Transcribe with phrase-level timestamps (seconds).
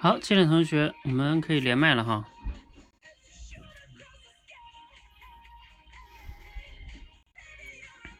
[0.00, 2.24] 好，进来同学，我们可以连麦了哈。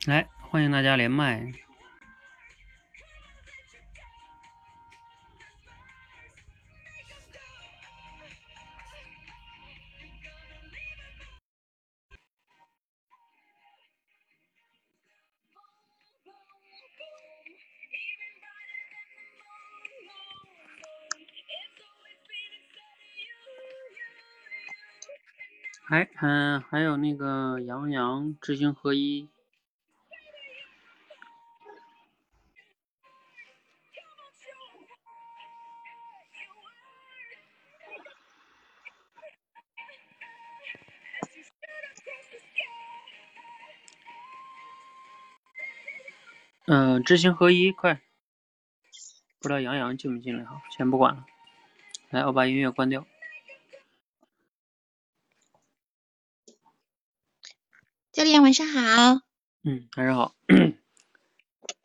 [0.06, 1.52] 来，欢迎大家连麦。
[25.98, 29.28] 还嗯，还有那个杨洋知行合一。
[46.66, 48.00] 嗯，知行合一，快！
[49.40, 51.26] 不知道杨洋进不进来哈，先不管了。
[52.10, 53.04] 来，我把音乐关掉。
[58.18, 59.20] 教练晚上好。
[59.62, 60.34] 嗯，晚上好。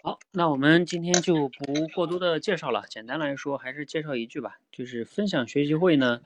[0.04, 6.24] 好，那我们今天就不过多的介绍了，简单来说还是介绍一句吧，就是分享学习会呢，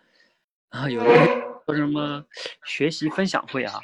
[0.70, 2.26] 啊，有 人说什么
[2.64, 3.82] 学习分享会啊，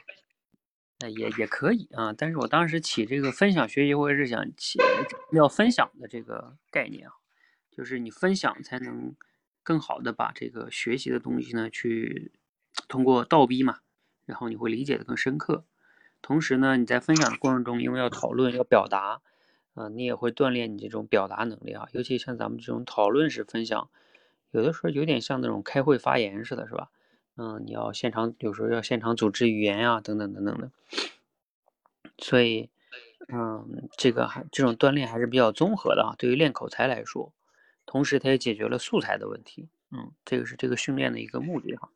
[1.02, 4.80] 那也也可以啊，但是我当时起这个分享学习会是想起
[5.34, 7.12] 要分享的这个概念啊，
[7.70, 9.14] 就是你分享才能
[9.62, 12.32] 更好的把这个学习的东西呢去
[12.88, 13.80] 通过倒逼嘛，
[14.26, 15.66] 然后你会理解的更深刻。
[16.24, 19.22] 同时呢，你在分享的过程中，因为要讨论、要表达，
[19.76, 21.88] 啊，你也会锻炼你这种表达能力啊。
[21.92, 23.90] 尤其像咱们这种讨论式分享，
[24.52, 26.90] 有的时候有点像那种开会发言似的，是吧？
[27.36, 30.72] 嗯，你要现场，有时候要现场组织语言呀，等等等等的。
[32.20, 32.70] 所以，
[33.28, 36.16] 嗯，这个还这种锻炼还是比较综合的啊。
[36.18, 37.34] 对于练口才来说，
[37.86, 39.68] 同时它也解决了素材的问题。
[39.92, 41.90] 嗯，这个是这个训练的一个目的哈。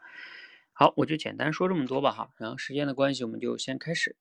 [0.80, 4.16] 好，我就简单说这么多吧哈，然后时间的关系，我们就先开始。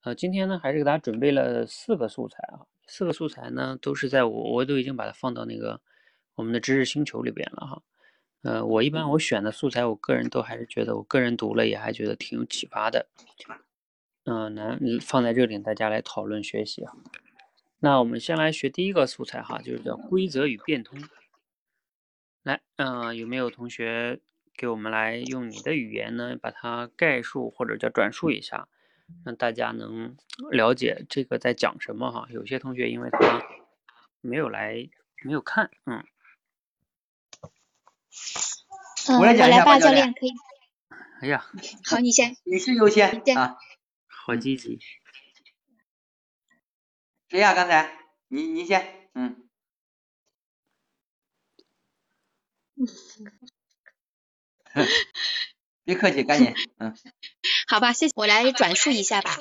[0.00, 5.78] 呃，今天呢，还是给大家准备了四个素材啊，四个素材呢，都是在我我都已经把它放到那个
[6.36, 7.82] 我们的知识星球里边了哈。
[8.40, 13.06] 呃，我一般我选的素材，我个人都还是觉得，我个人读了也还觉得挺有启发的。
[14.24, 16.94] 嗯，那放在这里，大家来讨论学习啊。
[17.80, 20.98] 那我们先来学第一个素材哈，就是叫规则与变通。
[22.42, 24.18] 来，嗯，有没有同学？
[24.56, 28.68] 给我们来用你的语言呢，把它概述或者叫转述一下，
[29.24, 30.16] 让大家能
[30.50, 32.26] 了解这个在讲什么哈。
[32.30, 33.42] 有些同学因为他
[34.20, 34.88] 没有来，
[35.22, 36.04] 没有看，嗯。
[39.08, 40.32] 嗯，我来吧，教练可以。
[41.20, 41.44] 哎呀。
[41.84, 42.36] 好，你先。
[42.44, 43.56] 女士优先啊。
[44.06, 44.78] 好积极。
[47.28, 47.54] 谁呀？
[47.54, 47.98] 刚才
[48.28, 49.48] 你你先，嗯。
[55.84, 56.94] 别客气，赶紧， 嗯，
[57.68, 59.36] 好吧，谢谢，我来转述一下吧。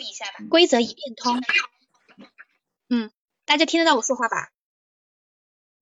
[0.50, 1.42] 规则已变通，
[2.90, 3.12] 嗯，
[3.46, 4.50] 大家听得到我说话吧？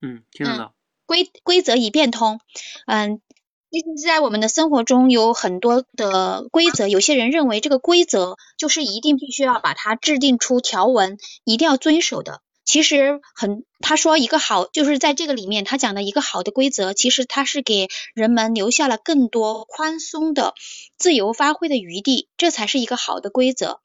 [0.02, 0.76] 嗯，听得到。
[1.06, 2.40] 规规则已变通，
[2.86, 3.22] 嗯，
[3.70, 12.42] 其实，在我们的生活中有很多的规则，有些人认为这个规则就是一定必须要把它制定出条文，一定要遵守的。
[12.64, 20.54] 其实很，他说一个好，就是在这个里面，他讲的一个好的规则，其实他是给人们留下了更多宽松的、
[20.98, 23.82] 自由发挥的余地，这才是一个好的规则。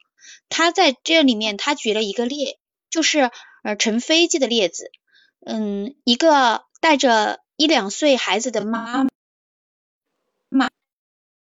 [0.47, 2.57] 他在这里面，他举了一个例，
[2.89, 3.31] 就是
[3.63, 4.91] 呃乘飞机的例子，
[5.45, 9.05] 嗯，一个带着一两岁孩子的妈
[10.49, 10.69] 妈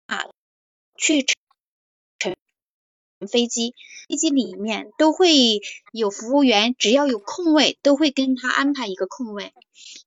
[0.07, 0.27] 啊
[0.97, 1.27] 去。
[3.27, 3.75] 飞机，
[4.09, 5.61] 飞机里面都会
[5.93, 9.53] 有服务员，只要有空位，都会跟他安排一个空位。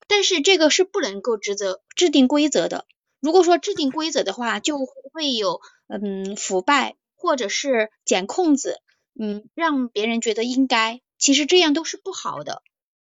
[0.07, 2.85] 但是这个是不能够职责制定规则的。
[3.19, 8.81] 如果说制定规则的话，就会有嗯腐败，或者是捡空子，
[9.19, 12.62] 嗯让别人觉得应该，其实这样都是不好的。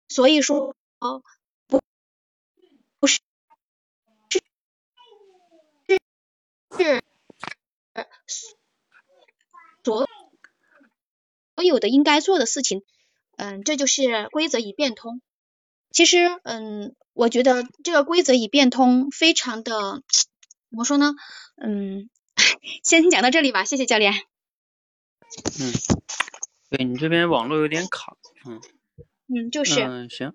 [0.09, 1.81] 所以说，不
[2.99, 3.21] 不是
[4.31, 4.41] 是
[6.77, 8.60] 是。
[9.85, 10.07] 所
[11.57, 12.83] 所有的应该做的事情，
[13.37, 15.21] 嗯，这就是规则已变通。
[15.91, 20.03] 其实，嗯，我觉得这个规则已变通非常的，
[20.71, 21.15] 怎么说呢？
[21.57, 22.09] 嗯，
[22.85, 24.15] 先讲到这里吧，谢谢教练。
[25.61, 25.73] 嗯，
[26.71, 28.17] 对你这边网络有点卡，
[28.47, 28.61] 嗯。
[29.27, 29.81] 嗯，就是。
[29.83, 30.33] 嗯，行。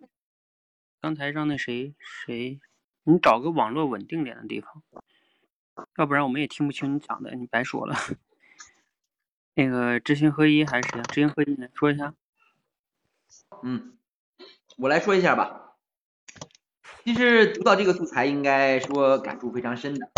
[1.02, 2.60] 刚才让那谁谁，
[3.04, 4.84] 你找个网络稳定点的地方，
[5.98, 7.96] 要不然我们也听不清你讲的，你白说了。
[9.56, 11.02] 那个知行合一还是谁？
[11.04, 12.14] 知行合一，来说一下。
[13.64, 13.98] 嗯，
[14.78, 15.78] 我来说一下吧。
[17.06, 20.12] 其实读到这个素材，应该说感触非常深的。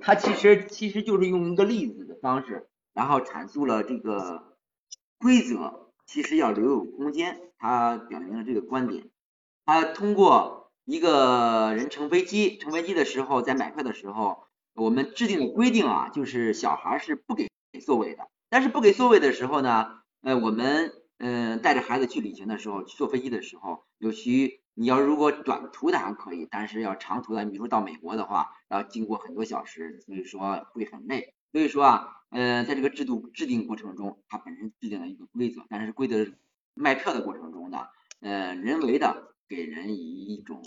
[0.00, 4.56] 它其实其实就是用一个例子的方式，然后阐述了这个
[5.18, 9.08] 规则其实要留有空间，它表明了这个观点。
[9.66, 14.44] 他通过一个人乘飞机，乘飞机的时候，在买票的时候，
[14.74, 17.47] 我们制定的规定啊，就是小孩是不给
[17.78, 18.28] 座位的。
[18.48, 31.34] 但是不给座位的时候呢，呃，我们嗯带着孩子去旅行的时候，去坐飞机的时候，有需你要如果短途的还可以，但是要长途的，你比如说到美国的话，要经过很多小时，所以说会很累。
[31.50, 36.26] 所以说啊，呃，在这个制度制定过程中，它本身制定了一个规则，但是规则
[36.74, 37.86] 卖票的过程中呢，
[38.20, 40.62] 呃，人为的给人以一种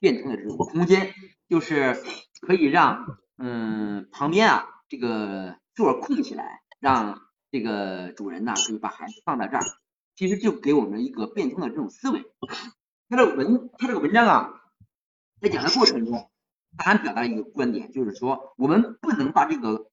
[0.00, 1.12] 变通的这种空间，
[1.48, 1.96] 就是
[2.40, 6.62] 可以让嗯旁边啊这个座空起来。
[6.78, 9.64] 让这个主人呢可以把孩子放在这儿，
[10.14, 12.22] 其实就给我们一个变通的这种思维。
[13.08, 14.60] 他的文他这个文章啊，
[15.40, 16.30] 在讲的过程中，
[16.76, 19.90] 他还表达一个观点，就是说我们不能把这个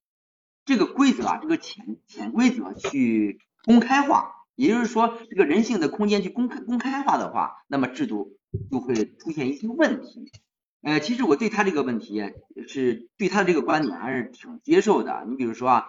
[0.65, 8.37] 这个规则啊，这个潜潜规则去公开化，也就是说这个人性的空间去公开公开化的话，那么制度
[8.69, 10.31] 就会出现一些问题。
[10.83, 12.33] 呃，其实我对他这个问题
[12.67, 15.25] 是对他的这个观点还是挺接受的。
[15.27, 15.87] 你比如说啊。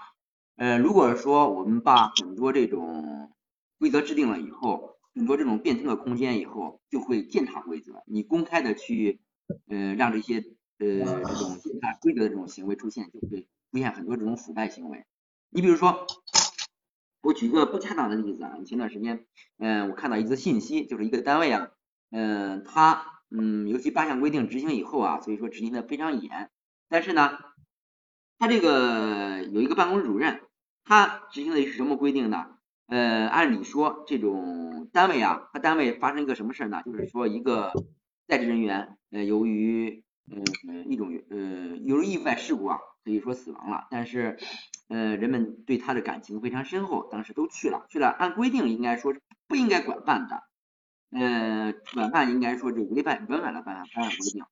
[0.57, 3.33] 呃，如果说我们把很多这种
[3.81, 8.05] 规则制定了以后，很多这种变通的空间以后，就会践踏规则。
[8.07, 9.19] 你公开的去，
[9.67, 10.37] 呃，让这些
[10.79, 10.87] 呃
[11.25, 15.05] 这种践踏规则的这种行为出现，就会出现很多这种腐败行为。
[15.51, 16.07] 你比如说，
[17.21, 19.27] 我举个不恰当的例子啊，前段时间，
[19.59, 21.71] 嗯，我看到一则信息，就是一个单位啊，
[22.13, 26.51] 嗯，他嗯，尤其八项规定执行以后啊，所以说执行的非常严，
[26.89, 27.39] 但是呢。
[28.37, 30.41] 他这个有一个办公室主任，
[30.85, 32.47] 他执行的是什么规定呢？
[32.89, 36.83] 呃，按理说这种单位啊，他单位发生一个什么事儿呢？
[36.85, 37.73] 就是说一个
[38.27, 41.39] 在职人员，呃，由于嗯一种呃
[41.85, 43.87] 由于意外事故啊，可以说死亡了。
[43.89, 44.37] 但是
[44.89, 48.09] 呃人们对他的感情非常深厚，当时都去了，去了。
[48.09, 50.43] 按规定应该说是不应该管办的，
[51.15, 54.45] 呃，管办应该说是违反违反了办办案规定，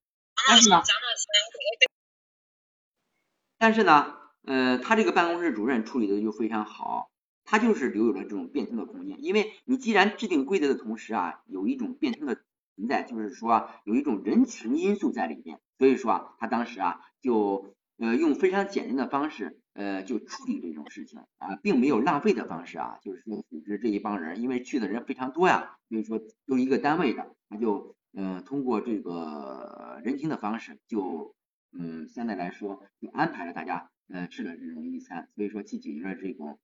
[0.49, 0.83] 但是呢。
[3.59, 7.11] 但是呢，呃，他这个办公室主任处理的就非常好，
[7.45, 9.23] 他就是留有了这种变通的空间。
[9.23, 12.43] 因为你既然制定规则的同时啊，有一种变通的
[12.75, 31.35] 存在，就是说有一种人情因素在里面，所以说啊，他当时啊就呃用非常简单的方式呃就处理这种事情啊，并没有浪费的方式啊，就是说组织这一帮人，因为去的人非常多呀，所以说都一个单位的，他就嗯通过这个人情的方式就。
[31.75, 36.59] 嗯，相对来说就安排了大家呃吃了这种一餐，所以说既解决了这种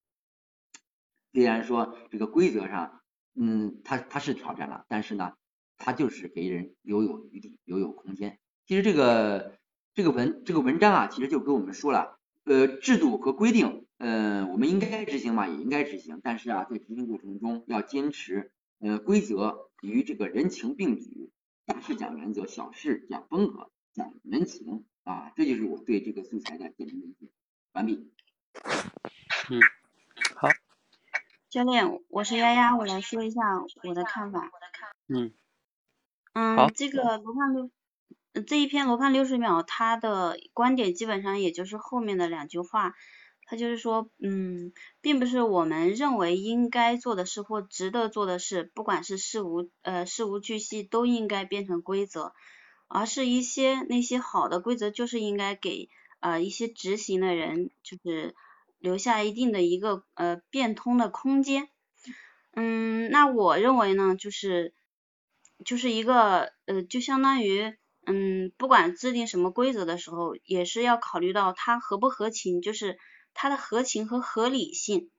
[1.32, 3.00] 虽然说这个规则上
[3.34, 5.32] 嗯它它是挑战了，但是呢
[5.78, 8.38] 它就是给人留有余地留有空间。
[8.66, 9.56] 其实这个
[9.94, 12.17] 这个文这个文章啊，其实就跟我们说了
[12.48, 18.50] 呃制度和规定呃我们应该执行嘛也应该执行，但是啊在执行过程中要坚持
[18.80, 21.30] 呃规则与这个人情并举，
[21.66, 24.84] 大事讲原则，小事讲风格，讲人情。
[25.04, 27.28] 啊，这就是我对这个素材的简单理解。
[27.72, 28.12] 完毕。
[29.48, 29.58] 嗯，
[30.36, 30.50] 好。
[31.48, 33.40] 教练，我是丫丫，我来说一下
[33.84, 34.50] 我的看法。
[35.06, 35.32] 嗯。
[36.34, 37.70] 嗯，这个罗胖六，
[38.40, 42.94] 这一篇罗胖六十秒，他的观点基本上也就是后面的两句话，
[43.44, 52.32] 他就是说，嗯，并不是我们认为应该做的事或值得做的事，不管是事无呃事无巨细，都应该变成规则。
[52.90, 55.90] 而是一些那些好的规则，就是应该给
[56.20, 58.34] 呃一些执行的人，就是
[58.78, 61.68] 留下一定的一个呃变通的空间。
[62.54, 64.72] 嗯，那我认为呢，就是
[65.66, 67.76] 就是一个呃就相当于
[68.08, 72.98] 嗯不管制定什么规则的时候，也是要考虑到它合不合情，就是
[73.34, 75.10] 它的合情和合理性。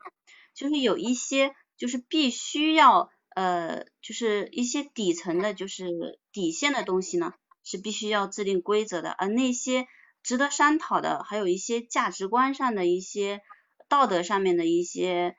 [0.53, 7.33] 就是有一些就是必须要呃就是一些底层的，就是底线的东西呢。
[7.61, 9.85] 是必须要制定规则的，而那些
[10.23, 13.41] 值得商讨的，还有一些价值观上的一些
[13.87, 15.35] 道德上面的一些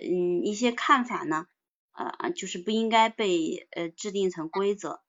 [0.00, 1.44] 嗯一些看法呢，
[1.92, 5.02] 呃就是不应该被呃制定成规则。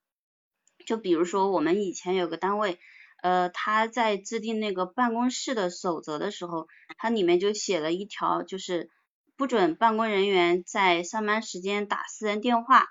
[0.86, 2.80] 就比如说我们以前有个单位，
[3.22, 8.90] 呃他在制定那个办公室的守则的时候，它里面就写了一条，就是
[9.36, 12.88] 不准办公人员在上班时间打私人电话，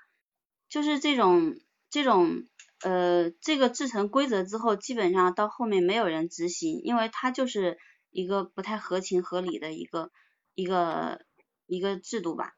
[0.69, 1.55] 就是这种
[1.89, 2.43] 这种。
[2.83, 7.79] 呃，这个制成规则之后，基本上到后面没有人执行，因为它就是
[8.11, 10.11] 一个不太合情合理的一个
[10.53, 11.21] 一个
[11.65, 12.53] 一个制度吧。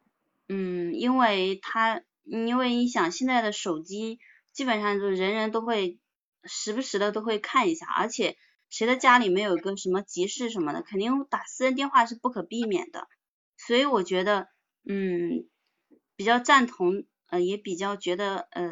[0.49, 4.19] 嗯，因为它，因为你想现在的手机
[4.57, 5.99] 基本上就人人都会
[6.43, 8.37] 时不时的都会看一下，而且
[8.71, 13.07] 谁的家里没有个什么急事什么的，肯定打私人电话是不可避免的。
[13.55, 14.47] 所以我觉得，
[14.83, 15.47] 嗯，
[16.15, 18.65] 比较赞同，呃，也比较觉得，呃，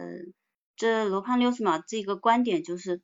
[0.76, 3.04] 这罗胖六十秒这个观点就是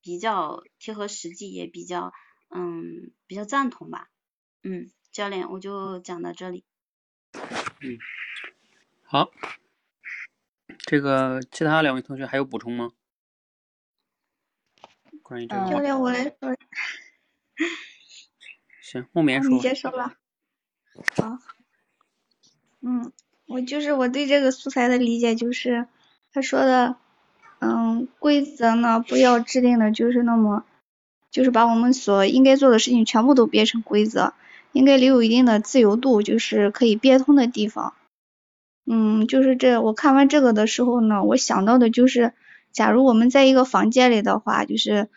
[0.00, 2.14] 比较贴合实际，也比较，
[2.48, 4.08] 嗯，比较赞同吧。
[4.62, 6.64] 嗯，教练，我就讲到这里。
[7.34, 7.98] 嗯，
[9.04, 9.30] 好，
[10.78, 12.90] 这个其他两位同学还有补充吗？
[15.22, 16.56] 关于这个教练，我来说。
[18.82, 19.50] 行，木棉说。
[19.50, 20.16] 你先说吧。
[21.16, 21.38] 好。
[22.80, 23.12] 嗯，
[23.46, 25.86] 我就是我对这个素材的理解就是，
[26.32, 26.96] 他说的，
[27.60, 30.64] 嗯，规则呢不要制定的就是那么，
[31.30, 34.34] 就是把我们所应该做的事情全部都变成规则。
[34.72, 37.92] 应该留有一定的自由度，就是可以变通的地方。
[38.84, 42.32] 嗯，就是这，我看完这个的时候呢，我想到的就是，
[42.72, 45.08] 假如我们在一个房间里的话，就是，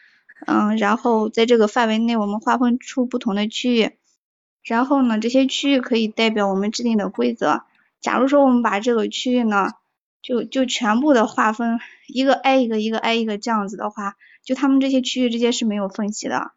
[0.46, 3.92] 嗯，然后在这个范围内，我们划分出不同的区域，
[4.64, 7.64] 然后呢，这些区域可以代表我们制定的规则。
[8.02, 9.72] 假如说我们把这个区域呢，
[10.22, 16.52] 就就全部的划分一个挨一个，一个挨一个这样子的话，就他们这些区域之间是没有缝隙的。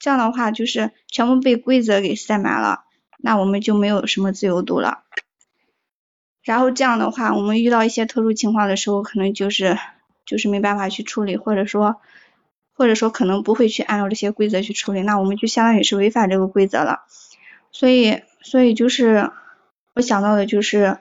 [0.00, 2.80] 这样的话就是全部被规则给塞满了，
[3.18, 5.04] 那我们就没有什么自由度了。
[6.48, 9.76] 然后这样的话，我们遇到一些特殊情况的时候，可能就是
[10.24, 11.96] 就是没办法去处理，或者说
[12.72, 17.04] 或者说可能不会去按照这些规则去处理，那我们就相当于是违反这个规则了。
[17.70, 19.30] 所以所以就是
[19.92, 20.96] 我想到的就是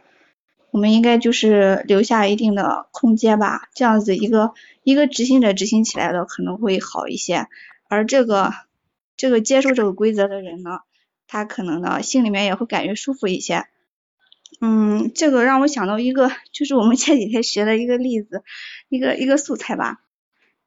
[0.72, 4.52] 我们应该就是留下一定的空间吧，这样子一个
[4.84, 7.48] 一个执行者执行起来的可能会好一些，
[7.88, 8.54] 而这个。
[9.16, 10.82] 这个接受这个规则的人呢，
[11.26, 13.66] 他可能呢心里面也会感觉舒服一些。
[14.60, 18.44] 嗯，这个让我想到一个，就是我们前几天学的一个例子，
[18.90, 20.00] 一个一个素材吧。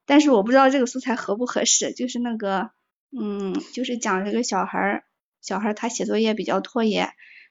[0.05, 2.71] 但是我不知道这个素材合不合适，就是那个，
[3.17, 5.03] 嗯，就是讲这个小孩儿，
[5.41, 7.09] 小孩儿他写作业比较拖延，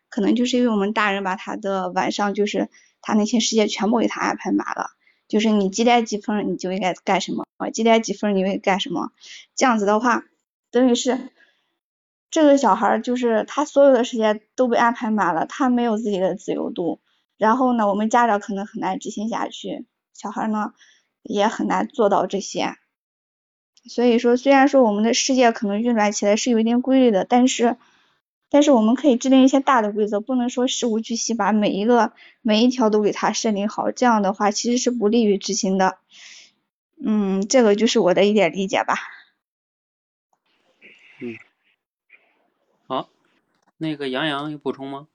[0.09, 2.69] 可能就是因为我们大人把他的晚上就是
[3.01, 4.91] 他那些时间全部给他安排满了，
[5.29, 9.13] 就是你几点几分你就应该干什么，几点几分你应该干什么，
[9.55, 10.25] 这样子的话。
[10.73, 11.19] 等于是
[12.31, 17.01] 这个小孩就是他所有的时间都被安排满了，他没有自己的自由度。
[17.37, 20.73] 然后呢，我们家长可能很难执行下去，小孩呢
[21.23, 22.77] 也很难做到这些。
[23.89, 27.79] 所以说，虽然说我们的世界可能运转起来是有一定规律的，但是
[28.51, 35.97] 但是我们可以制定一些大的规则，不能说事无巨细把每一个每一条都给他设定好，这样的话其实是不利于执行的。
[37.03, 38.97] 嗯，这个就是我的一点理解吧。
[41.21, 41.37] 嗯，
[42.87, 43.09] 好，
[43.83, 45.09] 那个杨洋有补充吗？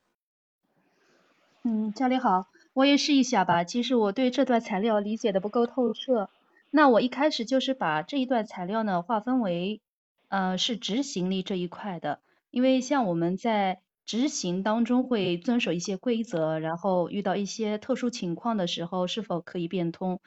[1.61, 3.63] 嗯，教练好，我也试一下吧。
[3.63, 6.29] 其实我对这段材料理解的不够透彻，
[6.71, 9.81] 那我一开始就是把这一段材料呢划分为，
[10.29, 12.21] 呃，是执行力这一块的。
[12.49, 20.21] 因为像我们在执行当中会遵守一些规则，然后遇到一些特殊情况的时候，是否可以变通？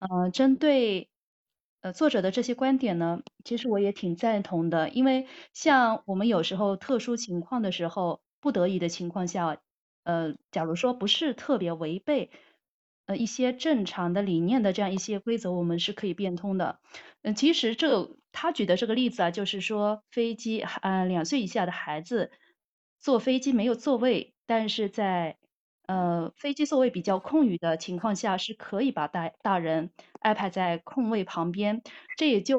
[0.00, 1.08] 嗯，针对。
[1.80, 9.58] 呃，作者的这些观点呢，其实我也挺赞同的，因为像我们有时候特殊情况的时候，不得已的情况下，
[10.02, 12.30] 呃，假如说不是特别违背
[13.06, 16.80] 呃一些正常的理念的这样一些规则，我们是可以变通的。
[17.22, 22.32] 嗯，其实这他举的这个例子啊，就是说飞机，呃，两岁以下的孩子
[22.98, 25.36] 坐飞机没有座位，但是在
[25.88, 29.90] 呃，飞机座位比较空余的情况下，是可以把大大人
[30.20, 31.82] 安排在空位旁边。
[32.18, 32.58] 这也就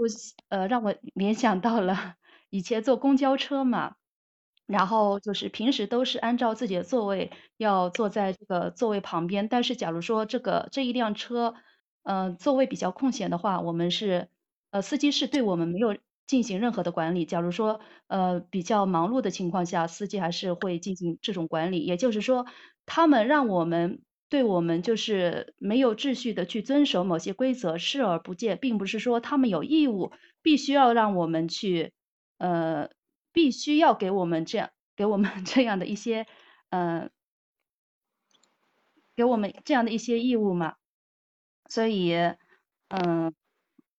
[0.49, 2.15] 呃让我联想到了
[2.49, 3.95] 以前坐公交车嘛，
[4.65, 11.53] 然后就是平时都是按照自己的座位要坐在这个座位旁边，但是假如说这个这一辆车，
[12.03, 14.29] 呃座位比较空闲的话，我们是
[14.71, 15.95] 呃司机是对我们没有。
[16.29, 17.25] 进行任何的管理。
[17.25, 21.79] 假如说，呃，比较忙碌的情况下，司机还是会进行这种管理。
[21.79, 22.45] 也就是说，
[22.85, 30.11] 他们让我们对我们就是没有秩序的去遵守某些规则视而不见，并不是说他们有义务
[30.43, 31.93] 必须要让我们去，
[32.37, 32.89] 呃，
[33.33, 36.27] 必须要给我们这样给我们 这样的一些，
[36.69, 37.09] 嗯，
[39.15, 40.75] 给我们这样的一些义务嘛。
[41.69, 42.13] 所以，
[42.89, 43.33] 嗯。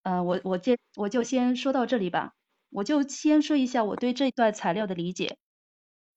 [0.03, 2.33] 嗯，我我接我就先说到这里吧，
[2.69, 5.37] 我就先说一下我对这段材料的理解。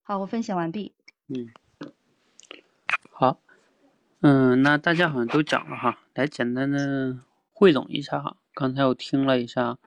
[0.01, 0.93] 好，我分享完毕。
[1.27, 1.49] 嗯，
[3.11, 3.39] 好，
[4.21, 7.19] 嗯，那大家好像都讲了哈，来简单的
[7.53, 8.37] 汇总一下哈。
[8.53, 9.77] 刚才我听了一下，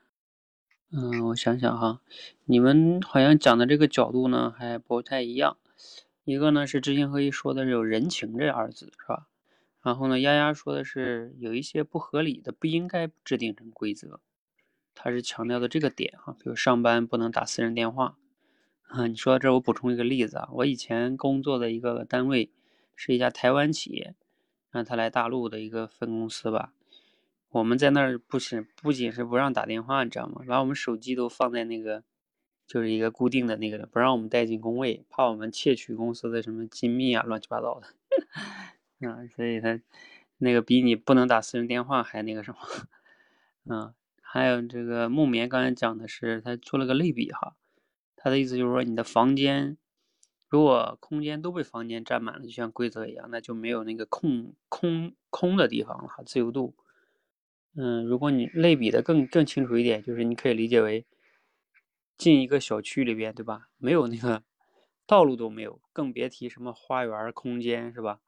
[0.93, 2.01] 嗯，我想想哈，
[2.45, 5.57] 你们好像讲的这个角度呢还不太一样。
[6.25, 9.27] 一个呢是知行合一说的有人情这二字是吧？
[9.83, 14.21] 然后呢，丫丫说的是有一些不合理的，不应该制定成规则。
[14.95, 18.19] 他是强调的这个点哈，比如上班不能打私人电话
[18.89, 19.07] 啊。
[19.07, 22.51] 你说这，我补充一个例子啊，我以前工作的一个单位
[22.97, 24.17] 是一家台湾企业，
[24.71, 26.73] 让他来大陆的一个分公司吧。
[27.51, 30.43] 我们在那儿不是不仅是不让打电话，你知道吗？
[30.47, 32.03] 把我们手机都放在那个
[32.67, 37.87] 就是一个固定的那个，不让我们带进工位，怕我们窃取公司的什么机密啊，乱七八糟的。
[39.01, 39.81] 啊，所以他
[40.39, 42.59] 那个比你不能打私人电话还那个什么，
[43.71, 43.95] 嗯。
[44.31, 47.57] 还有这个木棉刚才讲的是，他做了个类比哈，
[48.15, 49.79] 他的意思就是说，你的房间
[50.49, 56.75] 如果空间都被房间占满了，就像规则一样，那就没有那个空空空的地方了，自由度。
[57.75, 61.07] 嗯，如果你类比的更更清楚一点，就是你可以理解为
[62.19, 63.69] 进一个小区里边，对吧？
[63.79, 64.43] 没有那个
[65.07, 68.21] 道路都没有，更别提什么花园空间是吧？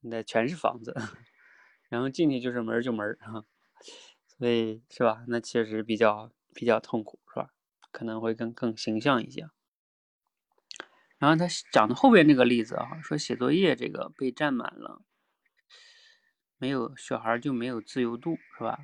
[0.00, 0.94] 那全是房子，
[1.88, 3.44] 然后进去就是门就门啊。
[4.26, 5.24] 所以是吧？
[5.28, 7.50] 那确实比较比较痛苦，是吧？
[7.90, 9.48] 可能会更更形象一些。
[11.18, 15.02] 然后他讲的后边这个例子啊，说写作业这个被占满了，
[16.56, 18.78] 没有小孩就没有自由度，是吧？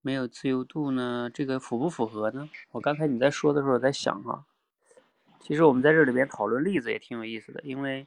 [0.00, 2.48] 没有自由度呢，这个符不符合呢？
[2.70, 4.46] 我刚才你在说的时候我在想哈，
[5.40, 8.06] 其实我们在这里边讨论例子也挺有意思的，因为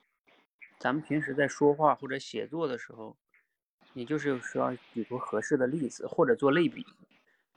[0.79, 3.17] 咱们平时在说话或者写作的时候。
[3.93, 6.85] 你就是需要举出合适的例子或者做类比，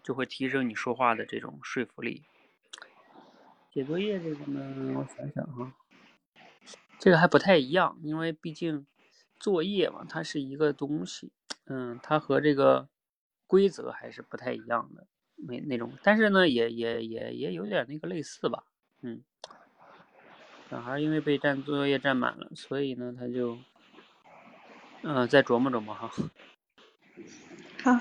[0.02, 2.22] 就会提升你说话的这种说服力。
[3.70, 5.74] 写作业这个呢，我想想哈，
[6.98, 8.86] 这个还不太一样，因为毕竟
[9.38, 11.30] 作业嘛，它是一个东西，
[11.66, 12.88] 嗯，它和这个
[13.46, 15.06] 规则还是不太一样的，
[15.36, 18.64] 那那种，但是呢，也也也也有点那个类似吧，
[19.02, 19.22] 嗯。
[20.70, 23.58] 小孩因为被占作业占满了，所以呢，他就。
[25.02, 26.08] 嗯，再琢磨琢磨哈。
[27.82, 28.00] 好。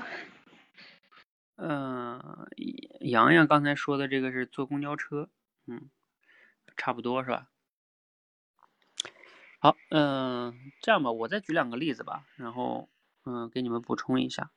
[1.56, 2.48] 嗯，
[3.02, 5.30] 洋洋刚才说的这个是坐公交车，
[5.66, 5.90] 嗯，
[6.78, 7.50] 差不多是吧？
[9.60, 12.88] 好，嗯，这样吧，我再举两个例子吧，然后
[13.26, 14.52] 嗯，给你们补充一下。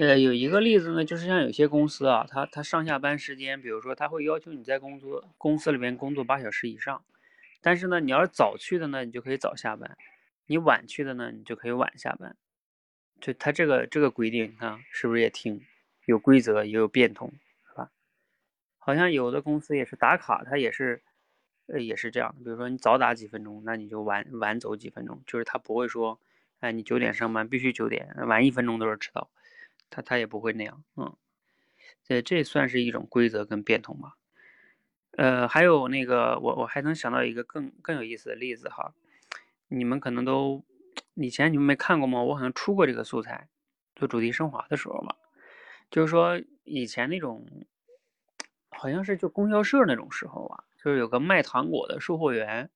[0.00, 7.04] 呃，有一个例子呢，就是像有些公司啊，他他上下班时间，比如说他会要求你在工作公司里边工作八小时以上，
[7.60, 9.98] 但是呢，你要是早去的呢，你就可以早下班。
[10.46, 12.34] 你晚去的呢，你就可以晚下班。
[13.20, 15.60] 就他这个这个规定，你看是不是也挺
[16.06, 17.30] 有规则，也有变通，
[17.68, 17.90] 是吧？
[18.78, 21.02] 好像有的公司也是打卡，他也是，
[21.66, 22.34] 呃，也是这样。
[22.38, 26.18] 比如说你早打几分钟，那你就晚晚走几分钟，就是他不会说，
[26.60, 29.28] 哎，你九点上班必须九点，晚一分钟都是迟到，
[29.90, 31.16] 他他也不会那样，嗯。
[32.04, 34.16] 这这算是一种规则跟变通吧。
[35.12, 38.94] 呃，还有那个，我我还能想到一个更更有意思的例子哈。
[39.68, 40.64] 你们可能都
[41.14, 42.22] 以前你们没看过吗？
[42.22, 43.48] 我好像出过这个素材，
[43.94, 45.14] 做主题升华的时候嘛，
[45.90, 47.46] 就是说以前那种
[48.70, 52.70] 好像是就供销社那种时候啊，就是有个卖糖果的售货员，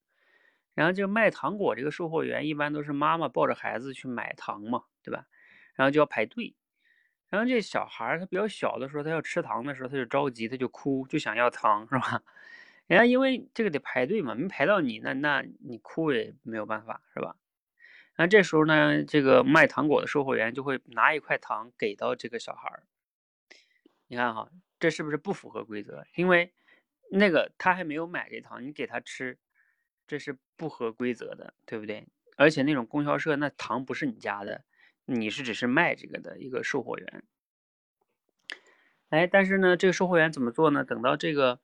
[0.75, 5.27] 然后就卖糖果这个售货员一般都是妈妈抱着孩子去买糖嘛，对吧？
[5.75, 6.55] 然后就要排队，
[7.35, 12.23] 然后这小孩他比较小的时候，他要吃糖的时候他就着急，他就哭，就想要糖，是吧？
[12.87, 17.35] 人家因为这个得排队嘛，没排到你，那那你哭也没有办法，是吧？
[18.17, 22.85] 那这时候呢，这个卖糖果的售货员就会拿一块糖给到这个小孩儿。
[24.07, 26.05] 你看哈，这是不是不符合规则？
[26.15, 26.53] 因为
[27.11, 29.37] 那个他还没有买这糖，你给他吃，
[30.07, 32.07] 这是不合规则的，对不对？
[32.37, 34.63] 而且那种供销社那糖不是你家的，
[35.07, 37.25] 你是只是卖这个的一个售货员。
[39.11, 40.85] 哎，但是呢，这个售货员怎么做呢？
[40.85, 41.61] 等到这个。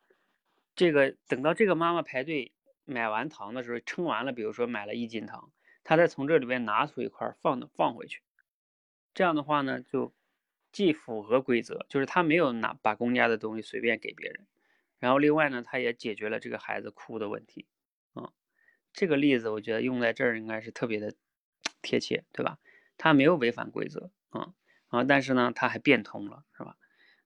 [0.76, 2.52] 这个等到这个妈妈排队
[2.86, 5.52] 买完糖的时候，称完了，比如说买了一斤糖，
[5.84, 8.22] 她再从这里边拿出一块放放回去，
[9.12, 10.14] 这样的话呢，就
[10.72, 14.46] 既符合规则，就是他没有拿把公家的东西随便给别人，
[15.00, 17.66] 然后另外呢，他也解决了这个孩子哭的问题，
[18.14, 18.32] 啊，
[18.92, 21.12] 这个例子我觉得用在这儿应该是特别的
[21.82, 22.58] 贴切，对吧？
[23.02, 24.52] 他没有违反规则，啊
[24.88, 26.76] 啊，但是呢，他还变通了，是吧？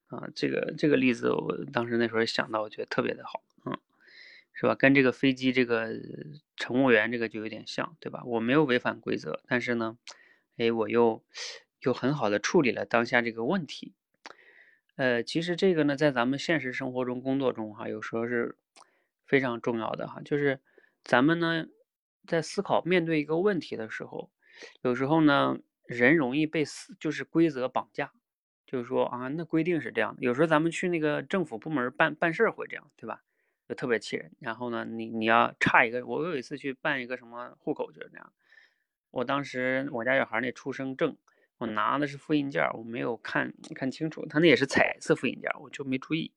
[0.07, 3.77] 啊，这个这个例子，我当时那时候想到，我觉得特别的好，嗯，
[4.53, 4.73] 是吧？
[4.73, 5.89] 跟这个飞机这个
[6.55, 8.23] 乘务员这个就有点像，对吧？
[8.23, 9.97] 我没有违反规则，但是呢，
[10.55, 11.25] 哎，我又
[11.81, 13.93] 又很好的处理了当下这个问题。
[14.95, 18.57] 呃，其实这个呢，在咱们现实生活中、工作中哈，有时候是
[19.25, 20.61] 非常重要的哈，就是
[21.03, 21.65] 咱们呢
[22.25, 24.31] 在思考面对一个问题的时候，
[24.81, 28.11] 有时候呢人容易被死就是规则绑架。
[28.67, 30.23] 就是说啊，那规定是这样的。
[30.23, 33.21] 有时候咱们去那个政府部门办办事儿会这样，对吧？
[33.69, 34.31] 就特别气人。
[34.39, 38.33] 然后呢，你你要差一个，我有一次去办一个什么户口就是这样，
[39.11, 41.15] 我当时我家小孩那出生证，
[41.59, 46.33] 我拿的是复印件，我没有看看清楚，他那也是彩色复印件，我就没注意。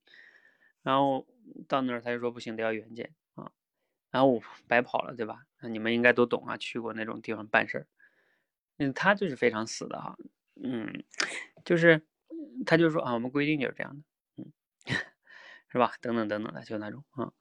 [0.83, 1.27] 然后
[1.67, 3.51] 到那儿他就说不行，得要原件啊，
[4.11, 5.45] 然后我白跑了，对吧？
[5.63, 7.87] 那你们应该都懂啊，去过那种地方办事儿。
[8.79, 10.17] 嗯，他就是非常死的哈，
[10.63, 11.05] 嗯，
[11.65, 12.01] 就是
[12.65, 14.03] 他就说啊，我们规定就是这样的，
[14.45, 14.53] 嗯，
[15.69, 15.93] 是吧？
[16.01, 17.33] 等等等等的，就那种啊。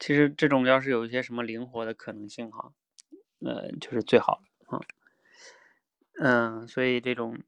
[0.00, 2.72] 其实这种要是有一些什么灵活的可能性哈，
[3.40, 4.80] 呃，就是最好啊。
[6.20, 7.38] 嗯，所以这种，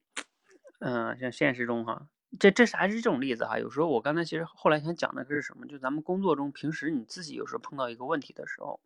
[0.80, 3.58] 嗯，像现实中哈，这这是还是这种例子哈。
[3.58, 5.66] 有时候我刚才其实后来想讲的是什么？
[5.66, 8.80] 就咱们工作中平时你自己有时候碰到一个问题的时候，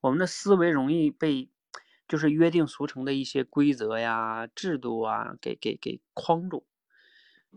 [0.00, 1.50] 我们的思维容易被。
[2.12, 6.66] 就是约定俗成的一些规则呀、制度啊，给给给框住。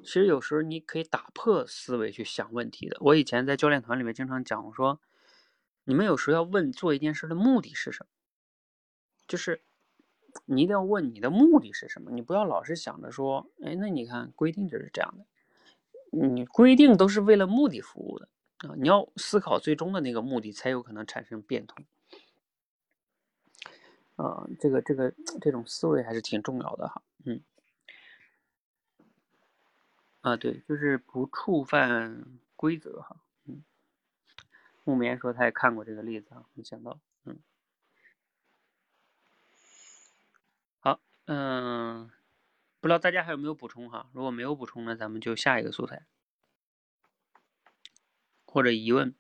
[0.02, 2.96] 其实有时候你可以打破思维去想问题的。
[3.02, 5.02] 我以前在教练团里面经常讲，我说
[5.84, 8.08] 你们有时候要问做一件事的目的是什么，
[9.28, 9.62] 就是
[10.46, 15.26] 你一定要问你的目的是什么，你不要老是想着说，哎，那你看规定就是这样的，
[16.18, 21.86] 你规定都是为了目的服务的啊，你要思考最终的那个目的，才有可能产生变通。
[24.16, 27.44] 啊，这个这个这种思维还是挺重要的哈，嗯，
[30.22, 33.64] 啊对，就是不触犯规则哈，嗯，
[34.86, 37.40] 木棉说他也看过这个例子啊，没想到，嗯，
[40.80, 42.10] 好，嗯，
[42.80, 44.10] 不知道大家还有没有补充哈？
[44.14, 46.06] 如果没有补充呢，咱们就下一个素材
[48.46, 49.14] 或者疑问。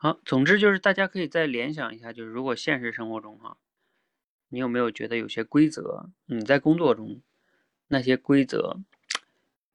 [0.00, 3.56] 好，总之就是大家可以再联想一下，就是如果现实生活中哈，
[4.48, 7.20] 你有没有觉得有些规则你在工作中
[7.88, 8.78] 那些规则，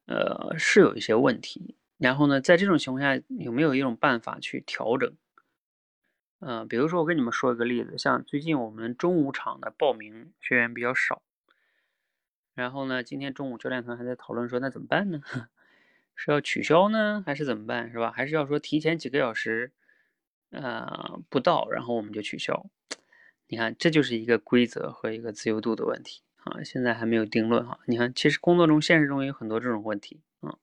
[0.06, 1.76] 呃，是有一些问题？
[1.98, 5.14] 然后呢，在这种情况下有没有一种办法去调整？
[6.40, 11.20] 嗯，比如说我跟你们说一个例子，像最近我们中午场的报名学员比较少，
[12.54, 15.20] 然后呢，今天中午教练团还在讨论说那怎么办呢？
[16.16, 17.92] 是要取消呢，还是怎么办？
[17.92, 18.10] 是吧？
[18.10, 19.70] 还是要说提前几个小时？
[20.54, 22.66] 呃，不到，然后我们就取消。
[23.46, 26.62] 你看，这就是一个规则和一个自由度的问题啊。
[26.62, 27.78] 现在还没有定论哈。
[27.86, 30.58] 你看，其实工作中、现实中有很多这种问题啊，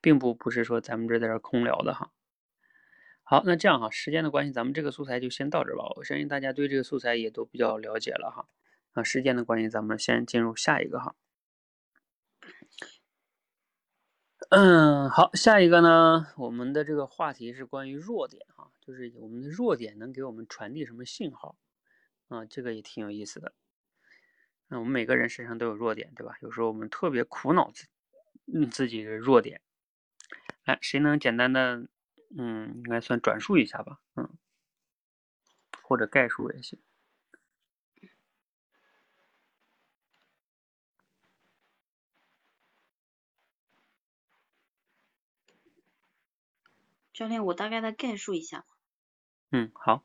[0.00, 2.10] 并不不是说咱们这在这空聊的哈。
[3.22, 5.84] 好，那这样哈，时间的关系，咱们这个素材就先到这吧。
[5.96, 8.48] 我相信大家对这个素材也都比较了解了哈。
[8.92, 11.14] 啊，时间的关系，咱们先进入下一个哈。
[14.50, 18.70] 嗯，好，下一个呢，我们的这个话题是关于弱点哈。
[18.86, 21.56] 就是我们的弱点能给我们传递什么信号
[22.28, 22.44] 啊？
[22.44, 23.52] 这个也挺有意思的。
[24.68, 26.36] 那我们每个人身上都有弱点，对吧？
[26.40, 27.86] 有时候我们特别苦恼自
[28.46, 29.60] 嗯自己的弱点。
[30.64, 31.88] 来，谁能简单的
[32.38, 34.00] 嗯，应该算转述一下吧？
[34.14, 34.38] 嗯，
[35.82, 36.78] 或者概述也行。
[47.12, 48.64] 教练，我大概的概述一下。
[49.52, 50.02] 嗯，好。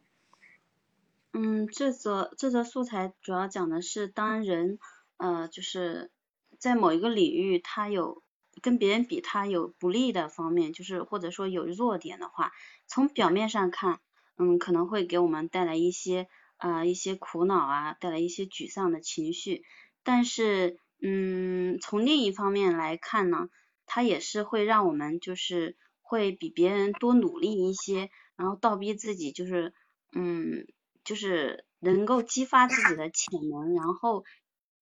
[1.34, 4.78] 嗯，这则这则素材主要讲的是，当人
[5.18, 6.12] 呃就是
[6.60, 8.22] 在某一个领域，他有
[8.62, 12.52] 跟别人比，他有不利的方面，就是或者说有弱点的话，
[12.86, 14.00] 从表面上看，
[14.38, 16.28] 嗯，可能会给我们带来一些
[16.58, 19.64] 啊一些苦恼啊，带来一些沮丧的情绪。
[20.04, 23.48] 但是，嗯，从另一方面来看呢，
[23.88, 28.12] 它也是会让我们就是会比别人多努力一些。
[28.42, 29.72] 然后倒逼自己，就是，
[30.14, 30.66] 嗯，
[31.04, 34.24] 就是能够激发自己的潜能，然后，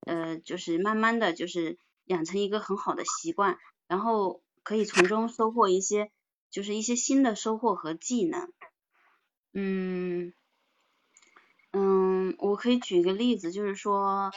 [0.07, 3.57] 呃，就是慢慢的就是养成一个很好的习惯，
[3.89, 6.09] 然后可以从中收获一些，
[6.49, 8.49] 就是一些新的收获和技能。
[9.51, 10.31] 嗯，
[11.73, 14.31] 嗯，我可以举一个例子，就是说，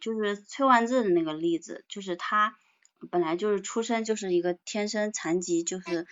[0.00, 2.56] 就是崔万志的那个例子，就是他
[3.10, 6.06] 本来就是出生就是一个天生残疾，就是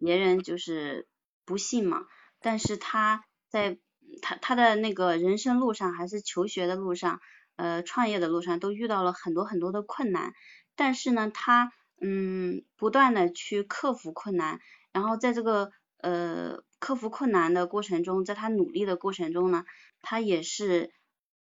[0.00, 1.06] 别人就是。
[1.46, 2.02] 不幸嘛，
[2.40, 3.78] 但是他在
[4.20, 7.20] 他他的那个人生路上，还是求学的路上，
[7.56, 10.34] 呃，创业的路上，都遇到了很多很多的困难。
[10.74, 14.60] 但是呢，他嗯，不断的去克服困难，
[14.92, 19.64] 然后在这个呃克服困难的过程中，在他努力的过程中呢，
[20.02, 20.92] 他也是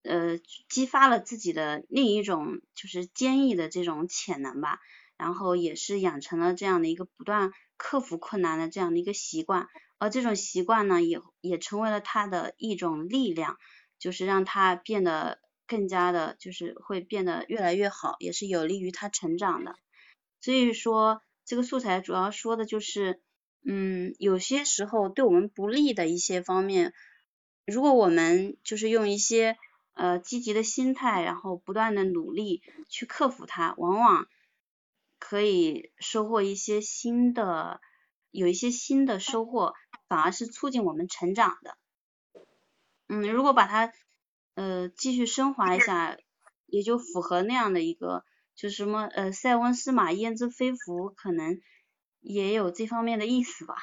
[0.05, 0.39] 呃
[0.69, 4.79] 激发了自己的另一种就是坚毅的这种潜能吧，
[5.17, 9.67] 然后也是养成了这样的一个不断克服困难的这样的一个习惯。
[10.05, 13.57] 而这种习惯呢，也也成为了他的一种力量，
[13.99, 19.77] 就是让他变得更加的，就是会变得越来越好，也是有利于他成长的。
[20.43, 23.23] 所以说，这个素材主要说的就是，
[23.65, 26.93] 嗯，有些时候对我们不利的一些方面，
[27.65, 29.57] 如果我们就是用一些
[29.95, 34.29] 呃积极的心态，然后不断的努力去克服它，往往
[35.19, 37.81] 可以收获一些新的，
[38.35, 39.75] 有一些新的收获，
[40.09, 41.79] 反而是促进我们成长的。
[43.07, 43.93] 嗯，如果把它
[44.55, 46.19] 呃继续升华一下，
[46.67, 48.25] 也就符合那样的一个，
[48.57, 51.61] 就是什么呃塞翁失马焉知非福，可能。
[52.21, 53.77] 也有这方面的意思吧，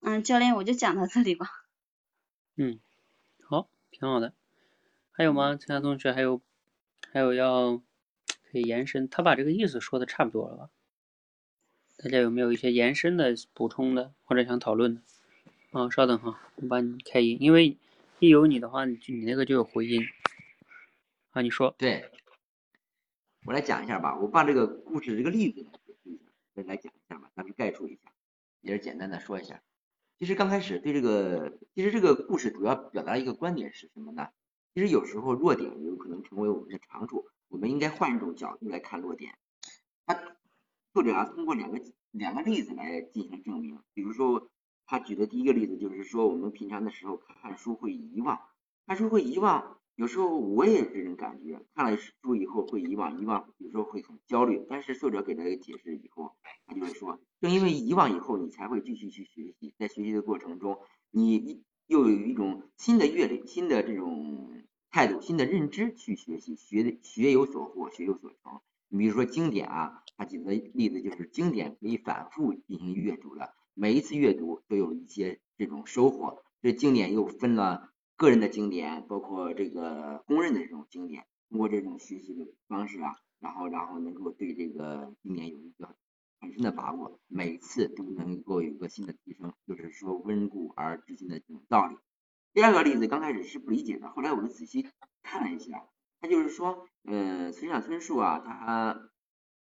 [0.00, 1.48] 嗯，教练我就讲到这里吧。
[2.56, 2.78] 嗯，
[3.40, 4.34] 好，挺好的。
[5.12, 5.56] 还有吗？
[5.56, 6.42] 其他同学还有
[7.10, 7.78] 还有要
[8.52, 9.08] 可以延伸？
[9.08, 10.70] 他把这个意思说的差不多了吧？
[12.00, 15.00] 大家有没有一些延伸的补充的或者想讨论的？
[15.72, 17.76] 啊，稍等哈，我帮你开音，因为
[18.20, 20.06] 一有你的话，你你那个就有回音。
[21.30, 21.74] 啊，你说。
[21.76, 22.08] 对，
[23.46, 24.16] 我来讲一下吧。
[24.16, 25.66] 我把这个故事这个例子
[26.54, 27.32] 来讲一下吧。
[27.34, 28.12] 咱们概述一下，
[28.60, 29.60] 也是简单的说一下。
[30.20, 34.28] 其实刚开始对这个，其实这个故事主要表达一个观点是什么呢？
[34.72, 39.36] 其实有时候弱点有可能成为我们的长处，我们应该换一种角度来看弱点。
[40.92, 43.78] 作者啊通过两个两个例子来进行证明。
[43.94, 44.50] 比如说
[44.86, 48.40] 他举的第一个例子就是说，我们平常的时候看书会遗忘，
[48.86, 49.76] 看书会遗忘。
[49.94, 54.64] 有时候我也有这种感觉，看了书以后会遗忘，遗忘有时候会很焦虑。
[54.68, 60.78] 但是作者给他一个解释以后，他就是说，正因为遗忘以后，你才会继续去学习，在学习的过程中，
[61.10, 68.60] 你又有一种新的阅历、新的这种态度、新的认知去学习，学学有所获，学有所成。
[68.88, 76.42] 你比如说经典啊，他举的例子就是经典可以反复进行阅读的，每一次阅读都有一些这种收获。
[76.60, 77.92] 这经典又分了。
[78.16, 85.94] 个人的经典，包括这个公认的这种经典，通过这种学习的方式啊，然后然后能够对这个经典有一个
[86.40, 91.96] 很深的把握，每次都能够有一个新的提升，就是说温故而知新的这种道理。
[92.52, 94.88] 第二个例子刚开始是不理解的，后来我们仔细
[95.22, 95.86] 看了一下，
[96.20, 99.10] 他就是说，嗯，村上春树啊，他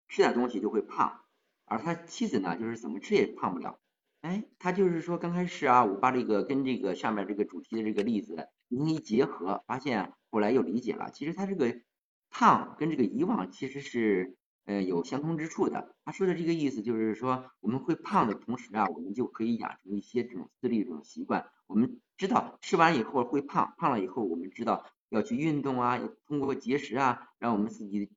[0.09, 1.21] 吃点东西就会胖，
[1.65, 3.79] 而他妻子呢，就是怎么吃也胖不了。
[4.21, 11.81] 哎，他就是说刚开始啊，我把这个跟这个上面这个主题的这个例子进行一结合，发现后来又理解了，其实他这个
[12.31, 15.97] 胖跟这个遗忘其实是呃有相通之处的。
[16.05, 21.47] 他说的这个意思就是说，我们会胖的同时啊，我们就可以养成一些这种自律这种习惯。
[21.67, 28.11] 我们知道吃完以后会胖，胖了以后我们知道要去运动啊，通过节食啊，让我们自己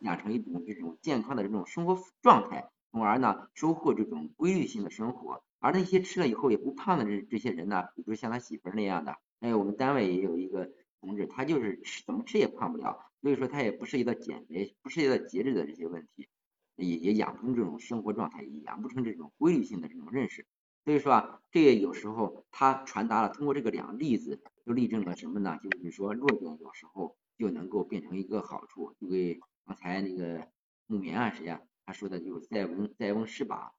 [0.00, 2.70] 养成一种这种健康的这种生活状态。
[2.90, 5.42] 从而呢，收获这种规律性的生活。
[5.58, 12.98] 而那些吃了以后也不胖的这这些人呢，比如像他媳妇儿那样的，还有我们单位也有一个同志，他就是吃怎么吃也胖不了。
[13.20, 16.28] 所以说他也不涉及到减肥，不涉及到节制的这些问题，
[16.76, 20.46] 也也养成这种生活状态，也养不成这种规律性的这种认识。
[20.84, 25.58] 所以说啊，这个有时候他传达了，通过这个两个例子，就例证了什么呢？
[25.62, 28.92] 就是说弱点有时候就能够变成一个好处。
[29.00, 30.48] 就给刚才那个
[30.86, 31.62] 木棉啊谁呀？
[31.84, 33.70] 他说的就是“塞翁塞翁失马，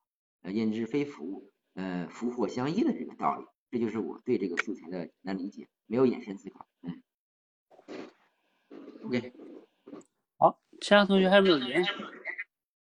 [0.43, 6.65] 呃，焉知非福”，呃，福祸相依的这个道理，这就是我对这个素材的简单理解，没有延伸思考。
[6.83, 7.03] 嗯
[9.03, 9.33] ，OK，
[10.37, 11.93] 好，其他同学还有没有延伸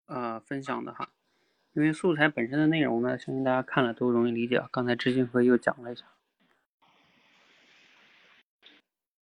[0.04, 1.14] 呃分享的哈？
[1.72, 4.62] 因为素材本身的内容呢，相信大家看了都容易理解。
[4.70, 6.04] 刚才知行和又讲了一下，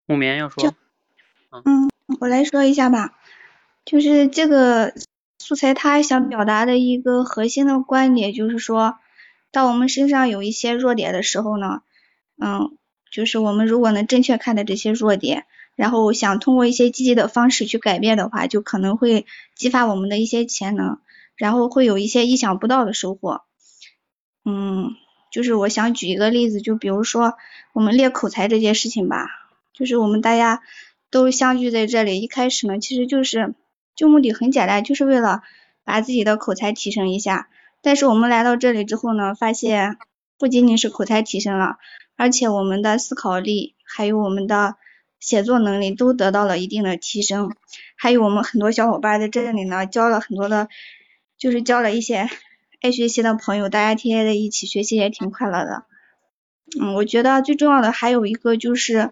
[0.07, 0.73] 木棉要说，
[1.63, 3.15] 嗯，我来说一下吧，
[3.85, 4.93] 就是这个。
[5.39, 8.97] 素材他想表达的一个核心的观点就是说，
[9.51, 11.83] 当我们身上有一些弱点的时候呢，
[12.37, 12.77] 嗯，
[13.11, 20.99] 就是我们如果能正确看待这些弱点，然后想通过一些积极的方式去改变的话，就可能会激发我们的一些潜能，
[21.37, 23.43] 然后会有一些意想不到的收获。
[24.43, 24.95] 嗯，
[25.31, 27.35] 就是我想举一个例子，就比如说
[27.71, 29.29] 我们练口才这件事情吧，
[29.77, 30.61] 就是我们大家
[31.11, 33.53] 都相聚在这里，一开始呢，其实就是。
[33.95, 35.41] 就目的很简单，就是为了
[35.83, 37.49] 把自己的口才提升一下。
[37.81, 39.97] 但是我们来到这里之后呢，发现
[40.37, 41.77] 不仅仅是口才提升了，
[42.15, 44.75] 而且我们的思考力还有我们的
[45.19, 47.55] 写作能力都得到了一定的提升。
[47.95, 50.69] 还有我们很多小伙伴在这里呢，交了很多的，
[51.39, 52.29] 就是交了一些
[52.83, 55.85] 爱学习的朋友，大家天天在一起学习也挺快乐的。
[56.79, 59.09] 嗯，我觉得最重要的还有一个就是，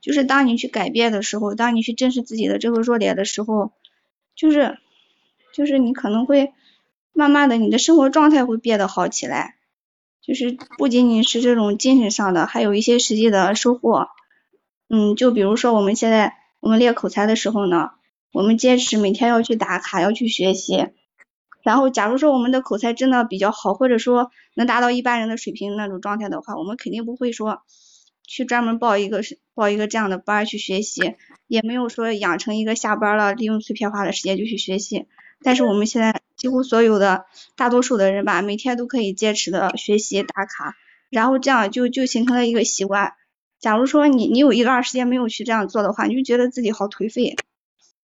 [0.00, 3.72] 就是当你去改变的时候，当你去正视自己的这个弱点的时候。
[4.36, 4.78] 就是，
[5.52, 6.54] 就是你可能会
[7.12, 9.56] 慢慢的，你的生活状态会变得好起来。
[10.22, 14.08] 就是不仅仅是这种精神上的，还有一些实际的收获。
[14.88, 17.90] 嗯，就比如说我们现在我们练口才的时候呢，
[18.32, 20.86] 我们坚持每天要去打卡，要去学习。
[21.62, 27.62] 然后假如说我们的口才真的比较好，或者说能达到一般人的水平那种状态的话，我们肯定不会说
[28.30, 29.22] 去专门报一个
[29.54, 31.16] 报一个这样的班去学习，
[31.48, 35.06] 也没有说养成一个下班了利用碎片化的时间就去学习。
[35.42, 37.24] 但是我们现在几乎所有的
[37.56, 40.76] 大多数的人吧，每天都可以坚持的学习打卡，
[41.10, 43.14] 然后这样就就形成了一个习惯。
[43.58, 47.34] 假如说你你有一段时间没有去这样做的话，你就觉得自己好颓废，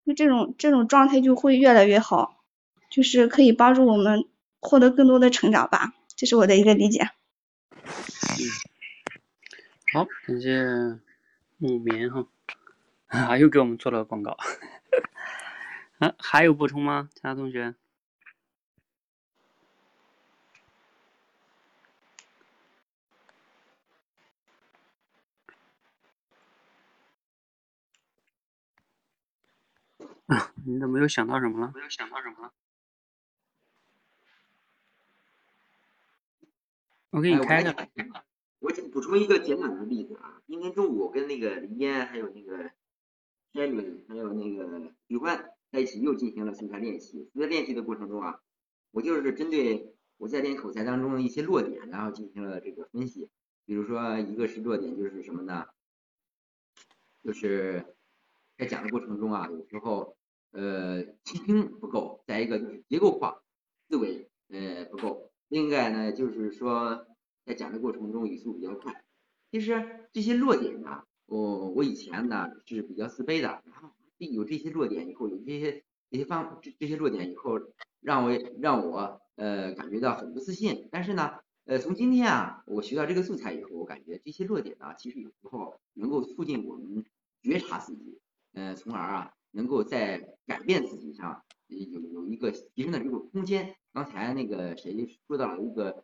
[0.05, 2.39] 那这种这种状态就会越来越好。
[2.89, 4.25] 就是可以帮助我们
[4.61, 7.09] 获得更多的成长吧，这是我的一个理解。
[7.71, 7.83] 嗯，
[9.93, 10.65] 好，感谢
[11.57, 12.27] 木棉哈，
[13.05, 14.35] 啊，又给我们做了广告。
[15.99, 17.09] 啊，还有补充吗？
[17.13, 17.75] 其他同学？
[30.25, 31.71] 啊，你怎么又想到什么了？
[31.79, 32.51] 又想到什么了？
[37.11, 37.87] 我给你开个，
[38.63, 40.41] 我补充一个简短的例子啊。
[40.47, 42.71] 今天中午我跟那个林嫣还有那个
[43.51, 47.29] 天敏还有那个许欢在一起又进行了素材练习。
[47.33, 48.39] 素材练习的过程中啊，
[48.91, 53.29] 我就是针对我在练口才当中的一些弱点，然后进行了这个分析。
[53.65, 55.65] 比如说一个是弱点就是什么呢？
[57.21, 57.97] 就是
[58.57, 60.15] 在讲的过程中啊，有时候
[60.51, 63.43] 呃倾听不够，再一个就是结构化
[63.89, 65.33] 思维呃不够。
[65.49, 67.05] 另外呢，就是说
[67.45, 69.03] 在讲的过程中语速比较快。
[69.51, 77.59] 其实这些弱点呢，我我以前呢是比较自卑的，然后有这些弱点以后，有这些这些方这这些弱点以后，
[77.99, 80.87] 让我让我呃感觉到很不自信。
[80.91, 81.31] 但是呢，
[81.65, 87.05] 呃从今天啊，我学到这个素材以后，我感觉这些弱点呢，其实有时候能够促进我们
[87.41, 88.19] 觉察自己，
[88.53, 93.75] 呃从而啊能够在改变自己上有有一个提升的这个空间。
[93.91, 96.03] 刚才那个谁说到了一个，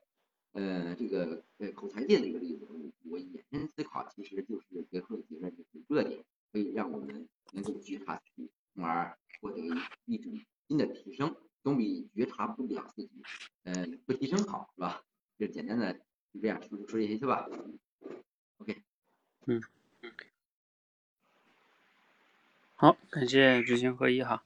[0.53, 9.61] 呃，这个呃口才界的一个例子，我我延伸思考，其实就是结合结论，就是热点可以让我们能够觉察自己，从而获得
[10.05, 13.11] 一种新的提升，总比觉察不了自己，
[13.63, 15.03] 嗯，不提升好，是吧？
[15.37, 15.93] 就简单的
[16.33, 17.47] 就这样说说这些去，吧
[18.57, 18.81] ？OK，
[19.45, 19.61] 嗯
[20.01, 20.11] 嗯，
[22.75, 24.43] 好，感谢知行合一哈。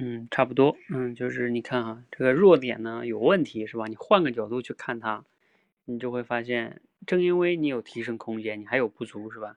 [0.00, 0.76] 嗯，差不多。
[0.90, 3.86] 嗯，就是你看哈，这个弱点呢有问题是吧？
[3.88, 5.24] 你换个角度去看它，
[5.86, 9.56] 你就会发现，正因为你有提升空间，你还有不足是吧？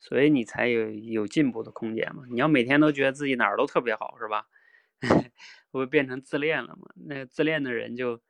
[0.00, 2.24] 所以你才有有进步的空间嘛。
[2.30, 4.46] 你要每天都觉得自己哪儿都特别好是吧？
[5.70, 6.88] 会变成自恋了嘛？
[7.06, 8.22] 那自恋的人就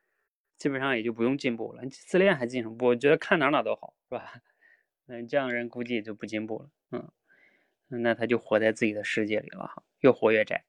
[0.57, 1.84] 基本上也就不用进步了。
[1.88, 2.86] 自恋还进什么步？
[2.86, 4.32] 我觉得看哪哪都好是吧？
[5.07, 6.70] 嗯，这样人估计也就不进步了。
[6.90, 10.64] 嗯，那他就活在自己的世界里了哈，越活越窄。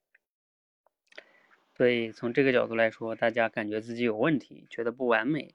[1.76, 5.54] 所以从这个角度来说，大家感觉自己有问题，觉得不完美，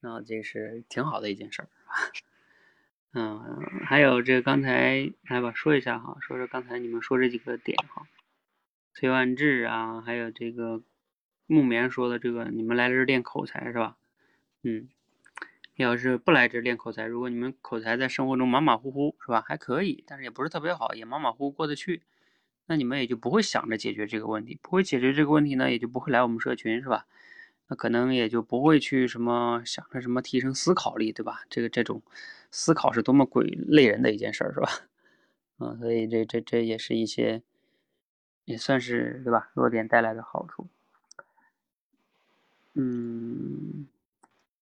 [0.00, 1.68] 那这是挺好的一件事儿。
[3.14, 8.06] 嗯，还有这刚才来吧，说一下哈，说说刚才你们说这几个点哈，
[8.94, 10.82] 崔万志啊，还有这个
[11.46, 13.98] 木棉说的这个，你们来这练口才是吧？
[14.62, 14.88] 嗯，
[15.76, 19.44] 要是不来这练口才，如果你们口才在生活中马马虎虎是吧？
[19.46, 22.00] 还可以，但是也不是特别好，也马马虎虎过得去。
[22.72, 27.06] 那你们也就不会想着解决这个问题，不会解决这个问题呢，也就不会来我们社群，是吧？
[27.68, 31.42] 那可能也就不会去什么想着什么提升思考力，对吧？
[31.50, 32.00] 这个这种
[32.50, 34.70] 思考是多么鬼累人的一件事儿，是吧？
[35.60, 37.42] 嗯，所以这这这也是一些
[38.46, 39.50] 也算是对吧？
[39.52, 40.66] 弱点带来的好处。
[42.72, 43.86] 嗯，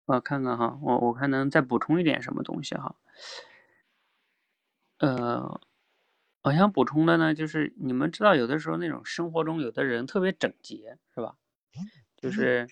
[0.06, 2.96] 我看看哈，我我看能再补充一点什么东西哈？
[4.98, 5.60] 呃。
[6.42, 11.36] 我想补充的呢，就是你们知道，有的时候那种生活中有的人特别整洁，是吧？
[12.16, 12.66] 就是，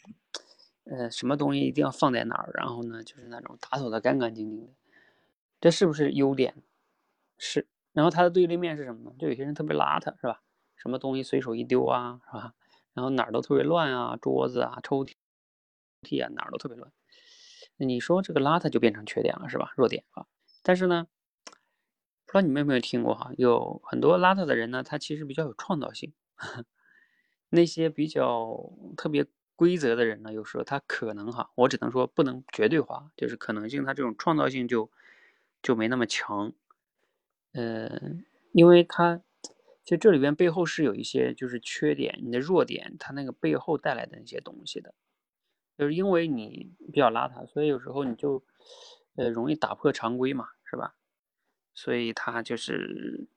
[0.85, 4.73] 呃，什么东西一定要放在哪儿，然后呢，就是那种打扫的干干净净的，
[5.61, 6.55] 这是不是优点？
[7.37, 7.67] 是。
[7.93, 9.13] 然后它的对立面是什么呢？
[9.19, 10.41] 就有些人特别邋遢，是吧？
[10.77, 12.55] 什么东西随手一丢啊，是吧？
[12.95, 16.91] 然后哪儿都特别乱啊，桌子啊、抽屉啊，哪儿都特别乱。
[17.77, 19.73] 你说这个邋遢就变成缺点了，是吧？
[19.77, 20.25] 弱点啊。
[20.63, 21.07] 但是呢？
[22.29, 23.33] 不知道你们有没有听过哈？
[23.39, 26.13] 有很多邋遢的人呢，他其实比较有创造性。
[27.49, 29.25] 那些比较特别
[29.57, 34.91] 规则的人呢，有时候他可能哈，我只能说不能绝对化，就是可能性，他这种创造性就
[35.63, 36.53] 就没那么强。
[37.53, 37.99] 呃，
[38.53, 39.23] 因为他
[39.83, 44.93] 其实这里边背后是有一些就是缺点，你的弱点，他那个背后带来的那些东西的，
[45.79, 48.45] 就是因为你比较邋遢，所以有时候你就
[49.17, 50.95] 呃容易打破常规嘛，是吧？
[51.79, 53.29] 所以它就是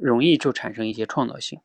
[0.00, 1.60] 容易就产生一些创造性。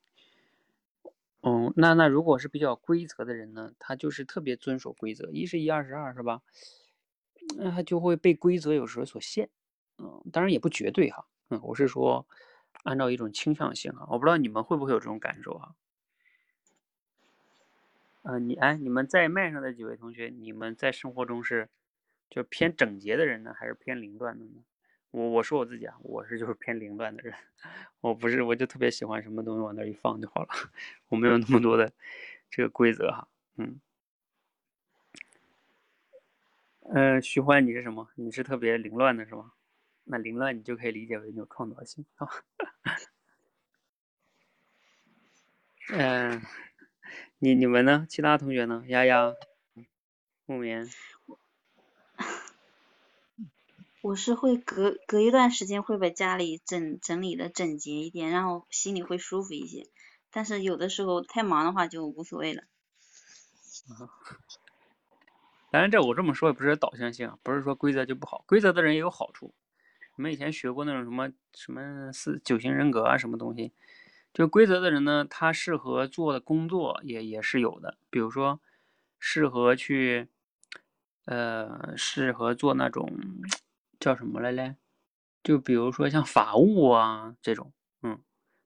[1.42, 6.42] 嗯，那那如果是比较规则的人呢，他就是特别遵守规则，一是一，二是二，是吧？
[7.56, 9.48] 那他就会被规则有时候所限。
[10.00, 11.28] 嗯，当然也不绝对哈。
[11.50, 12.26] 嗯，我是说，
[12.82, 15.76] 按照一种倾向性啊，我不知道你们会不会有这种感受啊。
[18.24, 21.70] 嗯，你哎，你们在麦上的几位同学，你们在生活中是
[22.28, 24.64] 就偏整洁的人呢，还是偏凌乱的呢？
[25.14, 27.36] 我我说我自己啊，我是就是偏凌乱的人，
[28.02, 30.48] 我不是，我就特别喜欢什么东西往那一放就好了，
[31.10, 31.94] 我没有那么多的
[32.50, 33.80] 这个规则哈，嗯，
[36.80, 38.10] 呃，徐欢你是什么？
[38.16, 39.52] 你是特别凌乱的是吗？
[40.06, 42.28] 那凌乱你就可以理解为有创造性啊，
[45.92, 46.42] 嗯，
[47.38, 48.08] 你你们呢？
[48.10, 48.84] 其他同学呢？
[48.88, 49.36] 丫丫，
[50.48, 50.90] 木棉。
[54.04, 59.88] 我是会隔隔一段时间会把家里整整理的整洁一点，然后心里会舒服一些。
[60.30, 62.64] 但是有的时候太忙的话就无所谓了。
[65.72, 69.54] 当然，这我这么说也不是导向性，不是说规则就不好，规则的人也有好处。
[70.18, 73.72] 你们以前学过那种什么什么四九型人格啊，什么东西？
[74.34, 78.60] 就规则的人呢，他适合做的工作也也是有的，比如说
[79.18, 80.28] 适合去，
[81.24, 83.10] 呃，适合做那种。
[84.04, 84.76] 叫什么来嘞？
[85.42, 88.22] 就比如说像法务啊这种，嗯，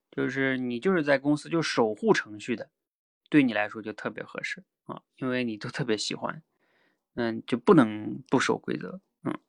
[0.10, 2.72] 就是你就是在公司就守护程序的，
[3.30, 6.42] 对你来说就特别合适啊，因为你都特别喜欢，
[7.14, 9.40] 嗯，就不能不守规则，嗯，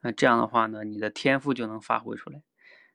[0.00, 2.42] 那这样的话呢，你的天赋就能发挥出来。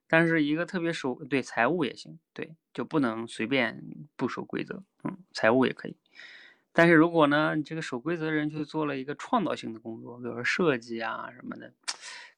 [0.09, 3.81] 但是一个特别守对财务也行，对，就不能随便
[4.17, 5.95] 不守规则，嗯，财务也可以。
[6.73, 11.73] 但是如果呢，你这个守规则的人去做了一个创造性的工作，比如说设计啊什么的。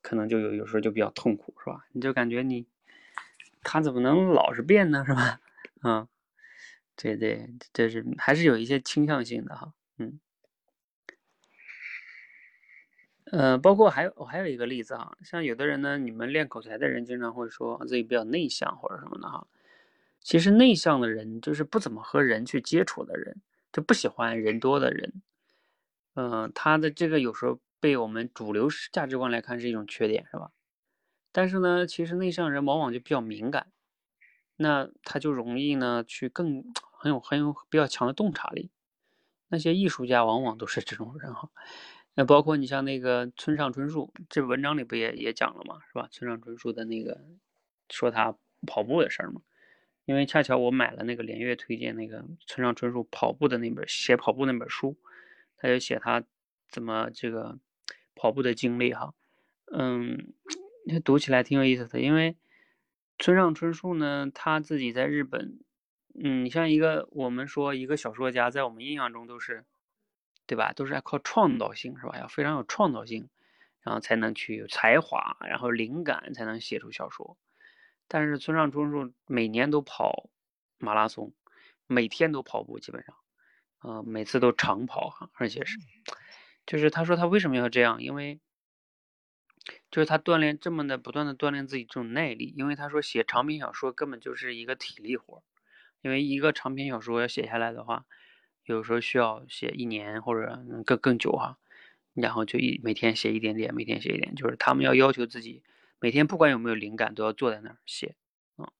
[0.04, 1.86] 可能就有有时候就比较痛苦，是吧？
[1.93, 2.68] 你就感觉你
[3.64, 5.39] 他怎么能老是变呢， 是吧？
[5.84, 6.08] 嗯，
[6.95, 10.20] 对对，这是还是有一些倾向性的哈，嗯，
[13.32, 19.47] 呃，包括还有我还有一个例子哈，像有的人呢，你们练口才的人经常会说自己比较内向或者什么的哈，
[20.22, 23.41] 其实内向的人就是不怎么和人去接触的人，
[23.72, 25.14] 就不喜欢人多的人，
[26.16, 27.60] 嗯，他的这个有时候。
[27.84, 30.51] 被我们主流价值观来看是一种缺点，是吧？
[31.34, 33.73] 但是呢，其实内向人往往就比较敏感，
[34.55, 36.63] 那他就容易呢去更
[36.93, 38.71] 很有很有比较强的洞察力。
[39.49, 41.49] 那些艺术家往往都是这种人哈。
[42.13, 46.07] 那包括你像那个村上春树，这文章里不也也讲了嘛，是吧？
[46.09, 47.19] 村上春树的那个
[47.89, 48.34] 说他
[48.65, 49.41] 跑步的事儿嘛，
[50.05, 54.95] 因为恰巧我买了那个连月推荐那个村上春树跑步的那本写跑步那本书，
[55.57, 56.23] 他就写他
[56.69, 57.59] 怎么这个。
[58.16, 59.14] 跑步的经历哈，
[59.72, 60.34] 嗯，
[61.03, 61.99] 读起来挺有意思的。
[61.99, 62.36] 因为
[63.18, 65.59] 村上春树呢，他自己在日本，
[66.14, 69.66] 嗯，像一个我们说一个小说家，在我们印象中都是，
[70.45, 70.74] 对吧？
[70.74, 72.18] 都是要靠创造性是吧？
[72.20, 73.30] 要非常有创造性，
[73.82, 77.38] 然后才能去有才华，然后灵感才能写出小说。
[78.07, 80.30] 但是村上春树每年都跑
[80.78, 81.34] 马拉松，
[81.88, 83.16] 每天都跑步，基本上，
[83.82, 85.78] 呃，每次都长跑哈，而且是。
[86.66, 88.01] 就是他说他为什么要这样？
[88.01, 88.39] 因为
[89.91, 92.53] 就是他锻炼这么的不断的锻炼自己这种耐力。
[92.57, 95.43] 因为他说写长篇小说根本就是一个体力活，
[96.01, 98.05] 因为一个长篇小说要写下来的话，
[98.66, 101.57] 有时候需要写一年或者更更久哈。
[102.14, 105.64] 然后就一每天写一点点，每天写一点，就是他们要要求自己
[105.99, 108.16] 每天不管有没有灵感都要坐在那儿写。
[108.57, 108.72] 嗯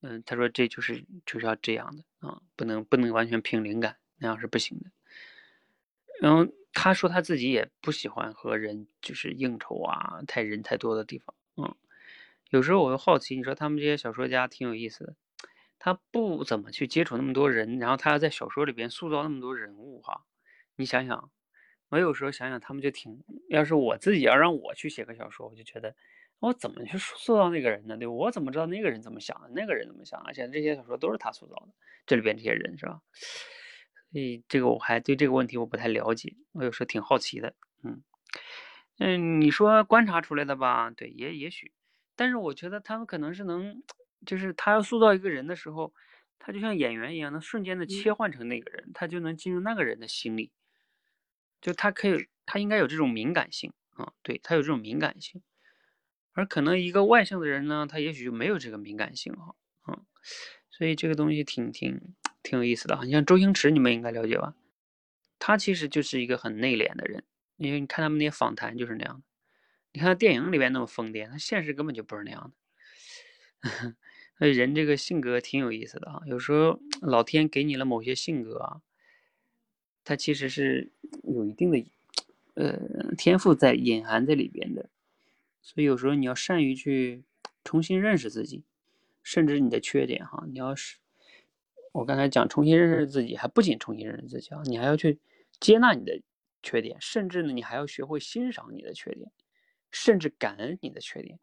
[0.00, 4.90] 嗯，他说这就是就是要这样的啊，不能不能完全凭灵感，那样是不行的。
[6.20, 6.52] 然后。
[6.74, 11.34] 他说他自己也不喜欢和人就是应酬啊，太人太多的地方。
[11.56, 11.74] 嗯，
[12.50, 15.14] 有时候我又好奇，你说他们这些小说家挺有意思的，
[15.78, 20.24] 他不怎么去接触那么多人，然后他要在小说里边塑造那么多人物哈。
[20.76, 21.30] 你想想，
[21.90, 25.94] 我有时候想想他们就挺，要是我自己要让我去写个小说，我就觉得
[26.40, 27.96] 我怎么去塑造那个人呢？
[27.96, 30.20] 对我怎么知道那个人怎么想的，那个人怎么想？
[30.22, 31.68] 而且这些小说都是他塑造的，
[32.04, 33.00] 这里边这些人是吧？
[34.14, 37.52] 所以这个我还对这个问题我不太了解，我有时候挺好奇的，
[37.82, 38.00] 嗯
[39.00, 40.88] 嗯，你说观察出来的吧？
[40.92, 41.72] 对，也也许，
[42.14, 43.82] 但是我觉得他们可能是能，
[44.24, 45.92] 就是他要塑造一个人的时候，
[46.38, 50.52] 他就像演员一样，能瞬间的切换成那个人，他就能进入那个人的心里，
[51.60, 55.42] 就他可以，他应该有这种敏感性啊，对他有这种敏感性，
[56.34, 59.56] 而可能一个外向的人呢，他也许就没有这个敏感性哈，
[59.88, 60.06] 嗯，
[60.70, 62.14] 所以这个东西挺挺。
[62.44, 64.54] 挺有意思的你像周星驰，你们应该了解吧？
[65.40, 67.24] 他其实就是一个很内敛的人，
[67.56, 69.22] 因为你看他们那些访谈就是那样的。
[69.92, 72.52] 你看电影里边那么疯癫，他现实根本就不是那样
[73.62, 73.94] 的。
[74.38, 78.82] 所 以人这个性格挺有意思的啊，有时候老天给你了某些性格啊，
[80.04, 80.92] 他其实是
[81.22, 81.86] 有一定的
[82.54, 84.90] 呃天赋在隐含在里边的，
[85.62, 87.24] 所以有时候你要善于去
[87.62, 88.64] 重新认识自己，
[89.22, 90.98] 甚至你的缺点哈，你要是
[91.94, 95.20] 我刚才讲重新认识自己，还不仅重新认识自己啊，你还要去
[95.60, 96.20] 接纳你的
[96.60, 99.30] 缺点，甚至呢你还要学会欣赏你的缺点，
[99.92, 101.38] 甚至感恩你的缺点。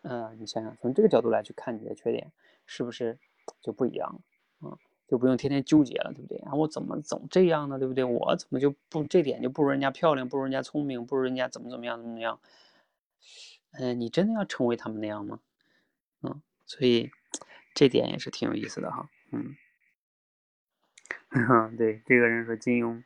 [0.00, 2.32] 嗯，你想想，从这个角度来去看你的缺点，
[2.64, 3.18] 是不是
[3.60, 4.70] 就不一样了？
[4.70, 6.38] 啊，就不用天天纠结了，对不对？
[6.38, 7.78] 啊，我怎么总这样呢？
[7.78, 8.02] 对不对？
[8.02, 12.40] 我怎么就不这点就不如人家漂亮，不如人家聪明，不如人家怎么怎么样怎么样？
[13.72, 15.40] 嗯，你真的要成为他们那样吗？
[16.22, 17.10] 嗯，所以
[17.74, 19.08] 这点也是挺有意思的哈。
[19.30, 19.56] 嗯，
[21.76, 23.02] 对，这个人说金庸，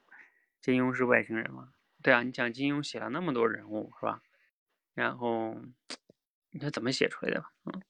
[0.60, 1.72] 金庸是外星人吗？
[2.02, 4.22] 对啊，你讲金庸写了那么多人物是吧？
[4.94, 5.56] 然后。
[6.50, 7.52] 你看怎么写出来的吧？
[7.64, 7.82] 嗯，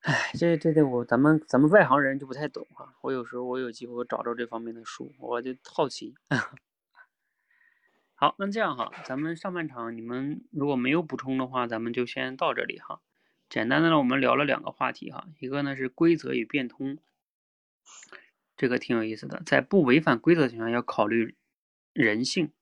[0.00, 2.94] 哎，这这这我咱们咱们外行人就不太懂哈。
[3.02, 6.14] 我有时候我有机会找着这方面的书，我就好奇。
[8.14, 13.02] 好，那这样哈，咱们上半场你们如果没有补充的话，咱们就先到这里哈。
[13.50, 16.98] 简单的呢，我们聊了两个话题哈，一个呢是规则与变通，
[18.56, 21.34] 这个挺有意思的，在不违反规则情况下要考虑
[21.92, 22.52] 人性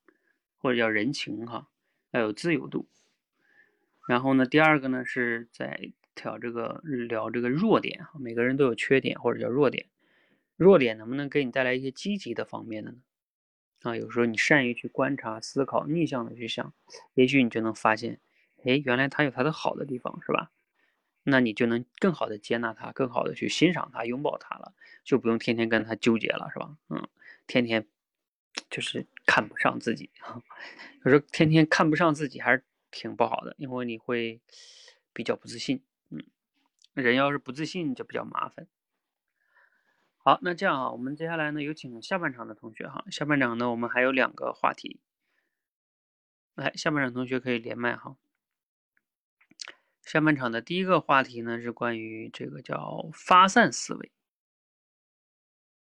[0.57, 1.69] 或者叫人情哈，
[2.11, 2.89] 要有自由度。
[4.09, 9.85] 然后呢，第二个呢是在挑这个聊这个弱点哈，每个人都有缺点或者叫弱点，
[10.57, 12.97] 弱点能不能给你带来一些积极的方面的呢？
[13.83, 16.73] 啊，有时候你善于去观察、思考，逆向的去想，
[17.13, 18.19] 也许你就能发现，
[18.65, 20.51] 哎，原来他有他的好的地方，是吧？
[21.23, 26.77] 那你就能更好的接纳他，更好的去欣赏他、拥抱他了，就不用天天跟他纠结了，是吧？
[26.89, 27.09] 嗯，
[27.47, 27.87] 天天
[28.71, 30.11] 就是看不上自己，
[31.05, 32.65] 有时候天天看不上自己还是。
[32.91, 34.41] 挺不好的，因为你会
[35.13, 36.25] 比较不自信，嗯，
[36.95, 38.67] 人要是不自信就比较麻烦。
[40.17, 45.01] 好，那这样啊，我们接下来呢有请下半场的同学哈，下半场呢我们还有两个话题，
[46.55, 48.17] 来，下半场同学可以连麦哈。
[50.09, 54.11] 下半场的第一个话题呢是关于这个叫发散思维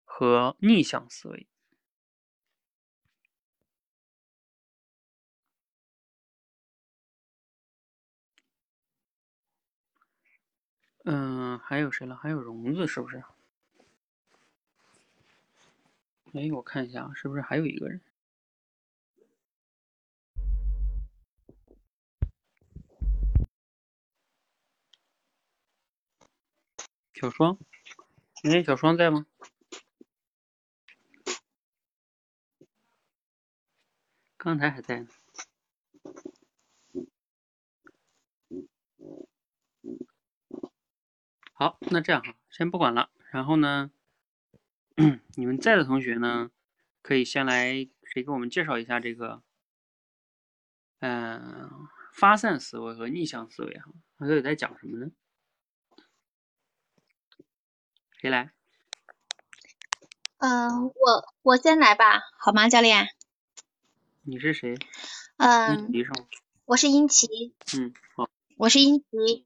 [0.03, 1.45] 和逆向思维。
[11.03, 12.15] 嗯，还有谁了？
[12.15, 13.23] 还有荣子是不是？
[16.33, 18.01] 哎，我看一下，是不是还有一个人？
[27.15, 27.57] 小双，
[28.43, 29.25] 哎，小双在吗？
[34.35, 35.07] 刚才还在呢。
[41.53, 43.09] 好，那这样哈，先不管了。
[43.31, 43.89] 然后呢，
[45.37, 46.51] 你们在的同学呢，
[47.01, 49.41] 可以先来，谁给我们介绍一下这个，
[50.99, 51.71] 嗯，
[52.13, 55.09] 发散思维和逆向思维哈，它到底在讲什么呢？
[58.25, 58.49] 谁来？
[60.39, 63.09] 嗯，我我先来吧，好吗，教练？
[64.23, 64.79] 你是谁？
[65.37, 65.91] 嗯，
[66.65, 67.53] 我是英奇。
[67.77, 68.27] 嗯，好。
[68.57, 69.45] 我是英奇。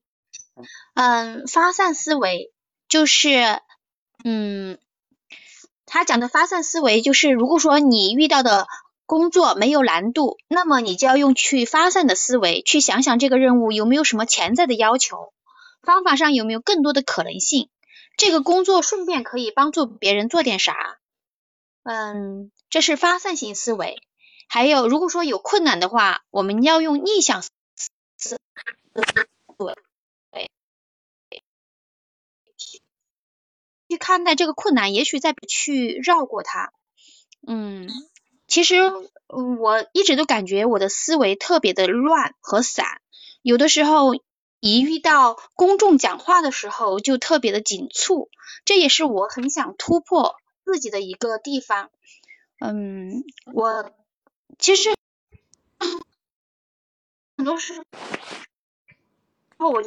[0.93, 2.53] 嗯，发散思维
[2.87, 3.59] 就是，
[4.23, 4.79] 嗯，
[5.85, 8.65] 他讲的发散思维就是，如果说你遇到的
[9.05, 15.33] 工作没有难度，那么你就要用去发散的思维去想想这个任务有没有什么潜在的要求，
[15.81, 17.69] 方法上有没有更多的可能性，
[18.19, 20.99] 这个工作顺便可以帮助别人做点啥，
[21.83, 24.03] 嗯，这是发散型思维。
[24.49, 27.49] 还有，如果说有困难的话，我们要用逆向思
[29.57, 29.73] 维。
[33.87, 36.73] 去看待这个困难，也许再去绕过它。
[37.47, 37.87] 嗯，
[38.47, 38.81] 其实
[39.27, 43.01] 我一直都感觉我的思维特别的乱和散，
[43.41, 44.11] 有的时候
[44.59, 48.29] 一遇到公众讲话的时候就特别的紧促，
[48.65, 50.35] 这也是我很想突破
[50.65, 51.89] 自己的一个地方。
[52.59, 53.91] 嗯，我
[54.57, 54.93] 其实
[57.37, 57.81] 很多时
[59.57, 59.83] 候我。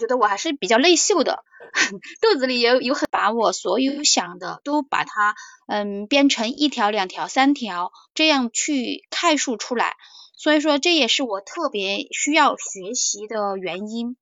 [0.00, 1.42] 觉得我还是比较内秀的，
[2.22, 5.34] 肚子里有有很把我所有想的都把它
[5.66, 9.96] 嗯编成一条两条三条这样去概述出来，
[10.38, 14.16] 所以说这也是我特别需要学习的原因。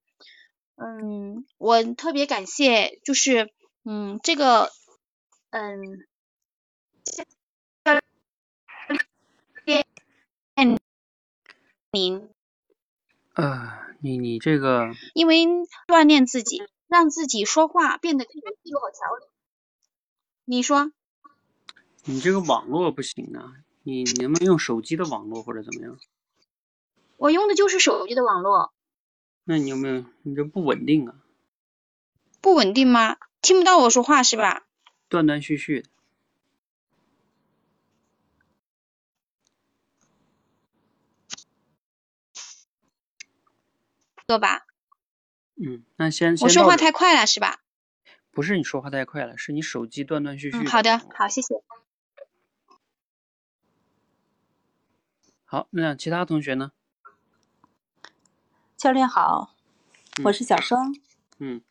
[0.75, 3.53] 嗯，我特别感谢就是
[3.85, 4.73] 嗯这个
[5.51, 6.05] 嗯
[11.93, 12.29] 您
[13.35, 15.45] 呃，你你这个，因为
[15.87, 19.27] 锻炼自己，让自己说话变得更有有条理。
[20.47, 20.91] 你说？
[22.05, 23.53] 你这个网络不行啊，
[23.87, 25.97] 你你能不能用手机的网络或者怎么样？
[27.17, 28.73] 我用的就是手机的网络。
[29.45, 30.05] 那你有没有？
[30.23, 31.15] 你这不稳定啊？
[32.41, 33.17] 不稳定吗？
[33.41, 34.67] 听不到我说话是吧？
[35.09, 35.89] 断断续续的。
[44.27, 44.67] 说吧。
[45.55, 46.45] 嗯，那先先。
[46.45, 47.61] 我说话太快了是吧？
[48.33, 50.67] 不是你说话太快了，是你手机断断续续。
[50.67, 51.55] 好的，好，谢谢。
[55.49, 56.73] 好，那其他同学呢？
[58.77, 59.55] 教练好，
[60.25, 60.93] 我是小双。
[61.39, 61.63] 嗯。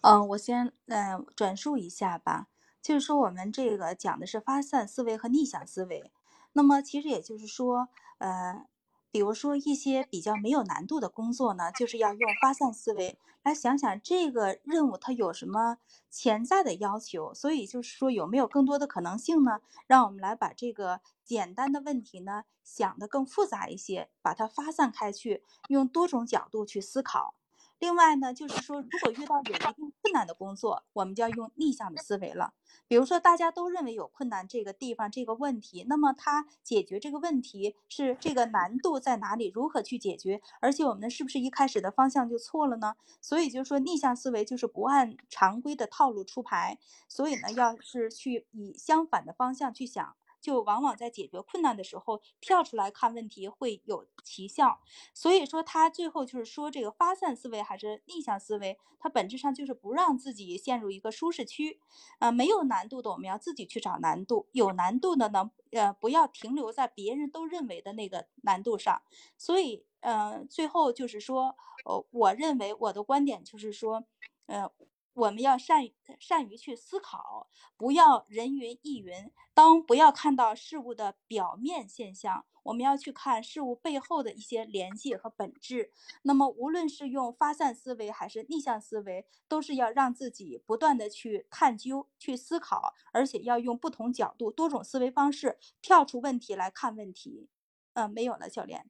[0.00, 2.48] 嗯，我先嗯转述一下吧，
[2.82, 6.10] 就是说我们这个讲的是发散思维和逆向思维，
[6.54, 8.66] 那么其实也就是说，呃。
[9.12, 15.76] 比如说一些比较没有难度的工作呢，就是要用发散思维来想想这个任务它有什么
[16.10, 19.60] 潜在的要求，所以就是说有没有更多的可能性呢？
[19.86, 27.34] 让我们来把这个简单的问题呢想得更复杂一些，把它发散开去，用多种角度去思考。
[27.82, 32.54] 另外呢，就是说，如果遇到有一定困难的工作，我们就要用逆向的思维了。
[32.86, 39.50] 比如说，大家都认为有困难这个地方这个问题，那么它解决这个问题是这个难度在哪里？
[39.52, 40.40] 如何去解决？
[40.60, 42.94] 而且我们是不是一开始的方向就错了呢？
[43.20, 46.78] 所以就是说，逆向思维就是不按常规的套路出牌。
[47.08, 50.14] 所以呢，要是去以相反的方向去想。
[50.42, 54.80] 就往往在解决困难的时候跳出来看问题会有奇效，
[55.14, 61.80] 所以说他最后就是说这个发散思维还是逆向思维，它本质上就是不让自己陷入一个舒适区，
[62.18, 69.00] 啊，没有难度的我们要自己去找难度，有难度的呢，呃，不要停留在别人都认为的那个难度上，
[69.38, 74.04] 所以，呃，最后就是说，呃，我认为我的观点就是说，
[74.46, 74.68] 呃。
[75.14, 75.88] 我们要善
[76.18, 79.30] 善于去思考，不要人云亦云。
[79.54, 85.90] 当不要看到事物的表面现象，我们要去看事物背后的一些联系和本质。
[86.22, 97.48] 那么，无论是用发散思维还是逆向思维，都是要让自己不断的去探究、去思考，而且要用不同角度、多种思维方式跳出问题来看问题。
[97.92, 98.86] 嗯，没有了，教练。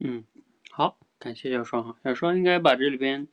[0.00, 0.26] 嗯，
[0.70, 3.26] 好，感谢小双哈，小双应该把这里边。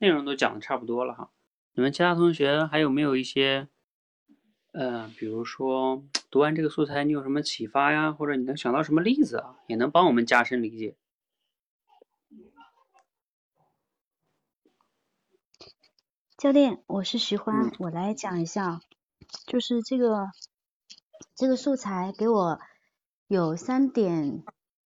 [0.00, 1.30] 内容都讲的差不多了哈，
[1.74, 3.66] 你们其他同学还有没有一些，
[4.70, 10.94] 呃，比如说读完这个素材你有什么启发呀，或者你能想到什么例子啊，也能帮我们加深理解。
[16.36, 18.80] 教练，我是徐欢，我来讲一下，
[19.48, 20.28] 就是这个
[21.34, 22.60] 这个素材给我
[23.26, 24.44] 有三点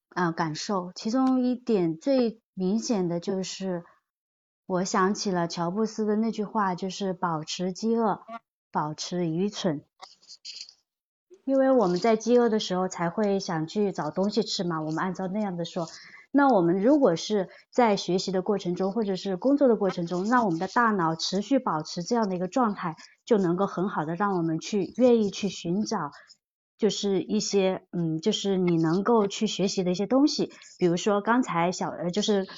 [0.09, 3.85] 啊感受，其中一点最明显的就是。
[4.73, 8.23] 我想起了乔布斯的那句话，就是保持饥饿，
[8.71, 9.85] 保持愚蠢。
[11.45, 14.81] 因为我们在饥饿的时候才会想去找东西吃嘛。
[14.81, 15.89] 我们按照那样的说，
[16.31, 22.97] 那我们如果是在学习的过程中，或者是工作的过程中，那我们的大脑持续保持这样的一个状态，
[23.27, 26.13] 就能够很好的让我们去愿意去寻找，
[26.79, 30.51] 就是一些嗯，就是你能够去学习的一些东西。
[30.79, 32.49] 比如说刚才小呃，就是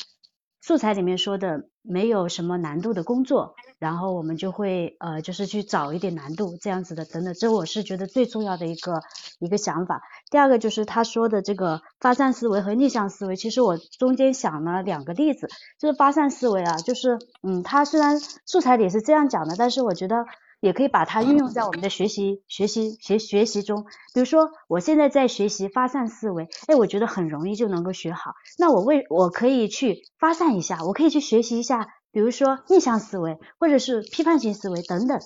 [0.64, 1.64] 素材里面说的。
[1.86, 9.02] 没有什么难度的工作，然后我们就会呃，就是去找一点难度这样子的等等，这我是觉得最重要的一个
[9.38, 10.00] 一个想法。
[10.30, 15.46] 第二个就是他说的这个发散思维和逆向思维，其实我中间想了两个例子，
[15.78, 20.24] 就是发散思维啊，就是嗯，他虽然素材里是这样讲的，但是我觉得。
[20.64, 23.84] 也可以把它运用在我们的学习、学习、学学习中。
[24.14, 28.32] 比如说，我现在在学习发散思维，哎，我觉得很容易就能够学好。
[28.58, 35.20] 那我为我可以去发散一下，我可以去学习一下，比如说逆向思维，或者是批判性思维等等，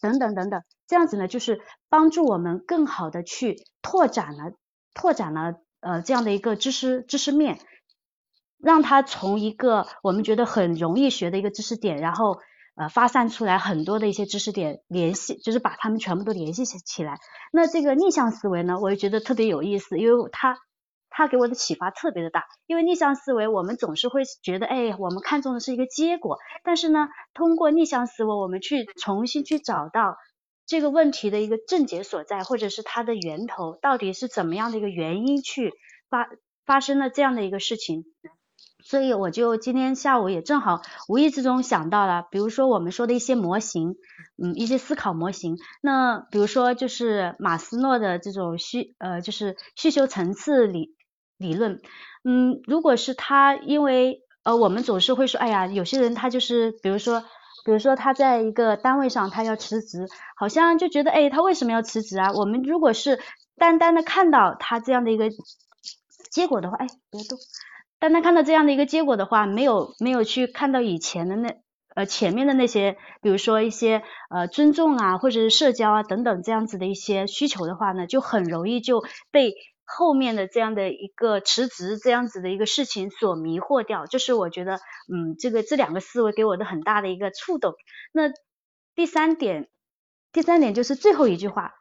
[0.00, 0.62] 等等等等。
[0.86, 4.52] 这样子呢，就是帮助我们更好的去拓展了、
[4.94, 7.58] 拓展了呃这样的一个知识知识面，
[8.58, 12.38] 让它从一个我们觉得很容易学的一个知识点，然后。
[12.76, 17.20] 呃，发散出来很多的一些知识点，联系就是把它们全部都联系起起来。
[17.52, 20.58] 那这个逆向思维呢，我也觉得特别有意思，因为它
[21.08, 22.44] 它给我的启发特别的大。
[22.66, 26.38] 因为逆向思维，我们总是会觉得，哎，我们看重的是一个结果。
[26.64, 30.16] 但是呢，通过逆向思维，我们去重新去找到
[30.66, 35.72] 这个问题的一个症结所在，或者是它的源头到底是怎么样的一个原因去
[36.10, 36.28] 发
[36.66, 38.04] 发生了这样的一个事情。
[38.84, 43.96] 所以我就今天下午也正好无意之中想到了，比如说我们说的一些模型，
[44.36, 45.56] 嗯，一些思考模型。
[45.80, 50.94] 那比如说就是马斯诺的这种需呃就是需求层次理
[51.38, 51.80] 理论，
[52.24, 57.24] 嗯，如果是他因为呃我们总是会说，哎呀，有些人他就是比如说
[57.64, 60.06] 比如说他在一个单位上他要辞职，
[60.36, 62.32] 好像就觉得哎他为什么要辞职啊？
[62.32, 63.18] 我们如果是
[63.56, 65.30] 单单的看到他这样的一个
[66.30, 67.38] 结果的话，哎别动，
[68.04, 71.56] 当他看到这样的一个结果的话，没有没有去看到以前的那。
[71.96, 84.06] 呃，前面的那些，比如说一些呃尊重啊，或者是社交啊等等这样子的一些需求的话呢，就很容易就被后面的这样的一个辞职这样子的一个事情所迷惑掉。
[84.06, 87.74] 就是我觉得，嗯，这个这两个思维给我的很大的一个触动。
[88.12, 88.22] 那
[88.96, 89.68] 第三点，
[90.32, 91.74] 第三点就是最后一句话，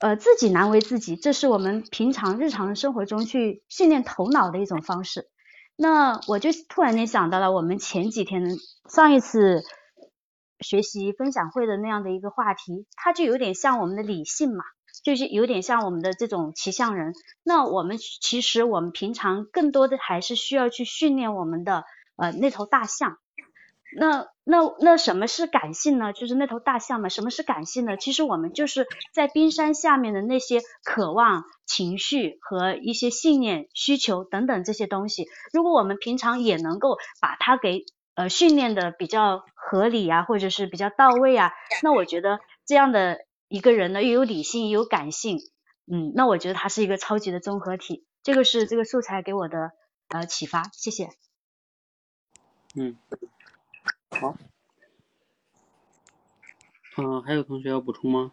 [0.00, 5.28] 呃，自己难为自己，这是我们平常日常生活中去训练头脑的一种方式。
[5.76, 8.56] 那我就突然间想到了，我们前几天
[8.88, 9.62] 上一次
[10.60, 14.64] 学习分享会的那样的一个话题，它就有点像我们的理性嘛，
[15.02, 17.12] 就是有点像我们的这种骑象人。
[17.42, 21.84] 那我们其实我们平常更多的还是需要去训练我们的
[22.16, 23.18] 呃那头大象。
[23.96, 26.12] 那那那什么是感性呢？
[26.12, 27.08] 就是那头大象嘛。
[27.08, 27.96] 什么是感性呢？
[27.96, 35.26] 其实我们就是在冰山下面的那些渴望、情绪和一些信念、需求等等这些东西。
[35.52, 37.84] 如果我们平常也能够把它给
[38.14, 43.18] 呃训练的比较合理啊，或者是比较到位啊，那我觉得这样的
[43.48, 45.38] 一个人呢，又有理性又有感性，
[45.90, 48.04] 嗯，那我觉得他是一个超级的综合体。
[48.22, 49.70] 这个是这个素材给我的
[50.08, 51.08] 呃启发，谢谢。
[52.74, 52.96] 嗯。
[54.10, 54.36] 好，
[56.96, 58.32] 嗯，还有同学要补充吗？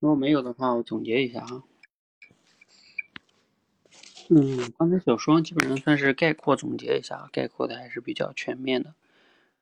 [0.00, 1.62] 如果没有的话，我总结一下哈。
[4.28, 8.94] 嗯，刚才小双基本上算是概括总结一下，概括的还是比较全面的。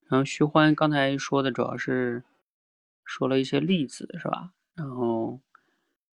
[0.08, 2.24] 然后徐欢刚才说的主要是
[3.04, 4.52] 说了一些例子，是吧？
[4.74, 5.40] 然后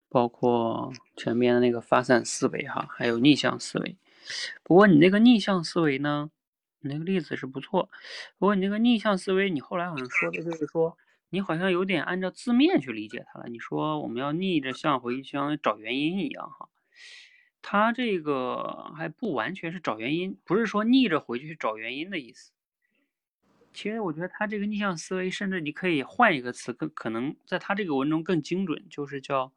[0.09, 3.95] 包括前面的那个发散思维哈，还有逆向思维。
[4.63, 6.31] 不过你那个逆向思维呢？
[6.79, 7.89] 你那个例子是不错。
[8.37, 10.97] 不过你那个逆向思维，你后来好像说的就是说，
[11.29, 13.47] 你好像有点按照字面去理解它了。
[13.49, 16.69] 你说我们要逆着向回，像找原因一样哈。
[17.61, 22.51] 它这个还不完全是找原因，不是说逆着回去去找原因的意思。
[23.73, 29.51] 其实我觉得它这个逆向思维，甚至你可以换一个词，更可能在它这个文中更精准，就是叫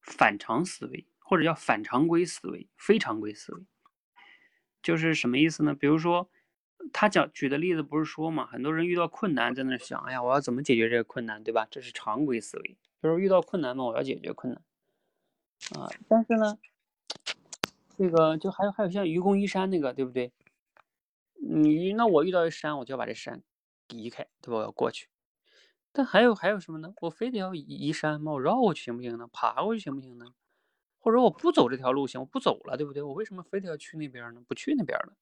[0.00, 3.62] 反常思维，或者叫反常规思维、非常规思维。
[4.82, 5.74] 就是什么意思呢？
[5.74, 6.28] 比如说，
[6.92, 11.66] 他讲举的例子不是说嘛，很多人遇到困难在那想，哎呀，我要怎么解决这个困难，对吧？
[11.70, 14.62] 这是常规思维，就是遇到困难嘛，我要解决困难
[15.82, 15.88] 啊。
[16.08, 16.58] 但是呢，
[17.98, 20.32] 这个就还有还有像愚公移山那个，对不对？
[21.42, 23.42] 你那我遇到一山，我就要把这山
[23.88, 24.58] 移开，对吧？
[24.58, 25.08] 我要过去。
[25.92, 26.94] 但还有还有什么呢？
[27.00, 28.32] 我非得要移山吗？
[28.32, 29.28] 我绕过去行不行呢？
[29.32, 30.26] 爬过去行不行呢？
[31.00, 33.02] 或者我不走这条路行，我不走了，对不对？
[33.02, 34.42] 我为什么非得要去那边呢？
[34.46, 35.16] 不去那边了，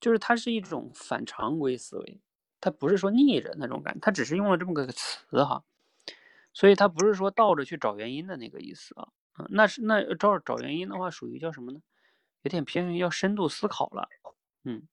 [0.00, 2.20] 就是它是一种反常规思维，
[2.60, 5.62] 它不是说逆着那种感，它只是用了这么个词哈，
[6.52, 9.08] 所以它不是说倒着去找原因的那个意思啊。
[9.50, 11.80] 那是那照找原因的话，属于叫什么呢？
[12.42, 14.08] 有点偏于要深度思考了，
[14.64, 14.88] 嗯。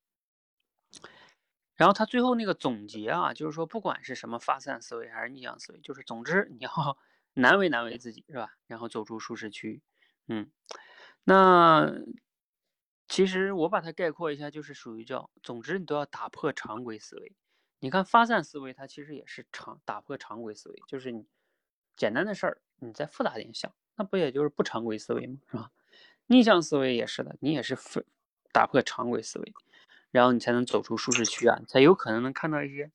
[1.76, 6.98] 然后他最后那个总结啊，就是说不管是什么发散思维还是逆向思维，就是总之你要
[7.36, 8.58] 难为难为自己是吧？
[8.68, 9.82] 然后走出舒适区。
[10.30, 10.50] 嗯，
[11.24, 11.92] 那
[13.08, 17.36] 其实我把它概括一下，就是属于叫，总之你都要打破常规思维。
[17.80, 21.26] 你看发散思维，它其实也是常打破常规思维，就是你
[21.98, 25.38] 简单的事儿，你再复杂点想，那不也就是不常规思维吗？
[25.50, 25.72] 是吧？
[26.28, 29.54] 逆向思维也是的，你也是打打破常规思维，
[30.12, 32.92] 然后你才能走出舒适区啊，才有可能能看到一些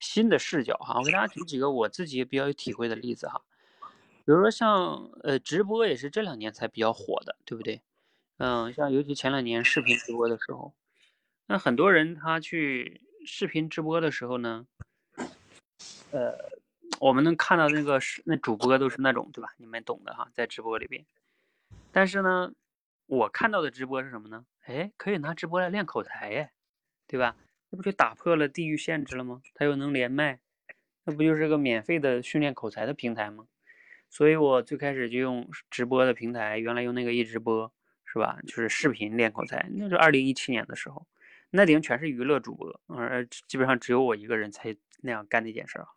[0.00, 0.98] 新的视角哈。
[0.98, 3.42] 我给大家举几个我自己比较有体会的例子哈。
[4.24, 7.82] 比如说像呃直播也是这两年才比较火的，对不对？
[8.38, 10.74] 嗯，像尤其前两年视频直播的时候，
[11.46, 14.66] 那很多人他去视频直播的时候呢，
[16.10, 16.36] 呃，
[16.98, 19.52] 我们能看到那个是那主播都是那种对吧？
[19.58, 21.04] 你们懂的哈，在直播里边。
[21.92, 22.52] 但是呢，
[23.06, 24.46] 我看到的直播是什么呢？
[24.62, 26.50] 哎，可以拿直播来练口才耶，
[27.06, 27.36] 对吧？
[27.70, 29.42] 那不就打破了地域限制了吗？
[29.54, 30.40] 他又能连麦，
[31.04, 33.46] 那不就是个免费的训练口才的平台吗？
[34.12, 37.72] 所以我最开始就用直播的平台，原来用那个一直播，
[38.04, 38.38] 是吧？
[38.46, 39.66] 就是视频练口才。
[39.72, 41.06] 那是二零一七年的时候，
[41.48, 45.88] 那顶全是娱乐主播，而基本上只有我一个人才那样干那件事儿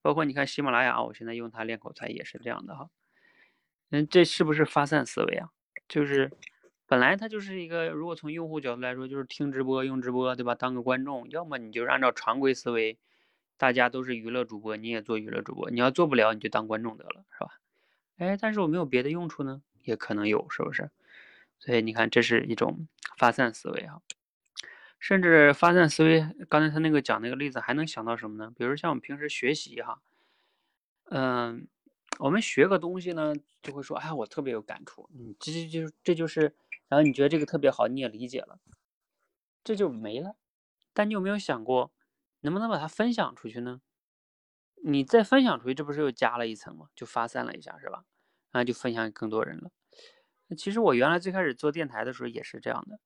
[0.00, 2.88] 包括你看喜马拉雅，我现在用它练口才也是这样的哈。
[3.90, 5.50] 嗯，这是不是发散思维啊？
[5.88, 6.30] 就是
[6.86, 10.54] 本来它就是一个，如果从用户角度来说，就是听直播用直播，对吧？
[10.54, 12.96] 当个观众，要么你就按照常规思维。
[13.58, 15.68] 大家都是娱乐主播，你也做娱乐主播。
[15.68, 17.60] 你要做不了，你就当观众得了，是吧？
[18.16, 20.90] 哎，但是我没有别的用处呢，也可能有，是不是？
[21.58, 22.88] 所以你看，这是一种
[23.18, 24.00] 发散思维啊。
[25.00, 28.52] 甚至发散思维，刚才他那个讲那个例子，还能想到什么呢？
[28.56, 30.00] 比如像我们平时学习哈，
[31.10, 31.68] 嗯，
[32.18, 33.32] 我们学个东西呢，
[33.62, 36.54] 就会说，哎，我特别有感触，嗯，这这就这就是，
[36.88, 38.58] 然后你觉得这个特别好，你也理解了，
[39.62, 40.34] 这就没了。
[40.92, 41.92] 但你有没有想过，
[42.40, 43.80] 能不能把它分享出去呢？
[44.84, 46.88] 你再分享出去，这不是又加了一层吗？
[46.94, 48.04] 就发散了一下，是吧？
[48.50, 49.70] 然后就分享给更多人了。
[50.56, 53.00] 其实我原来最开始做电台的时候也是这样的。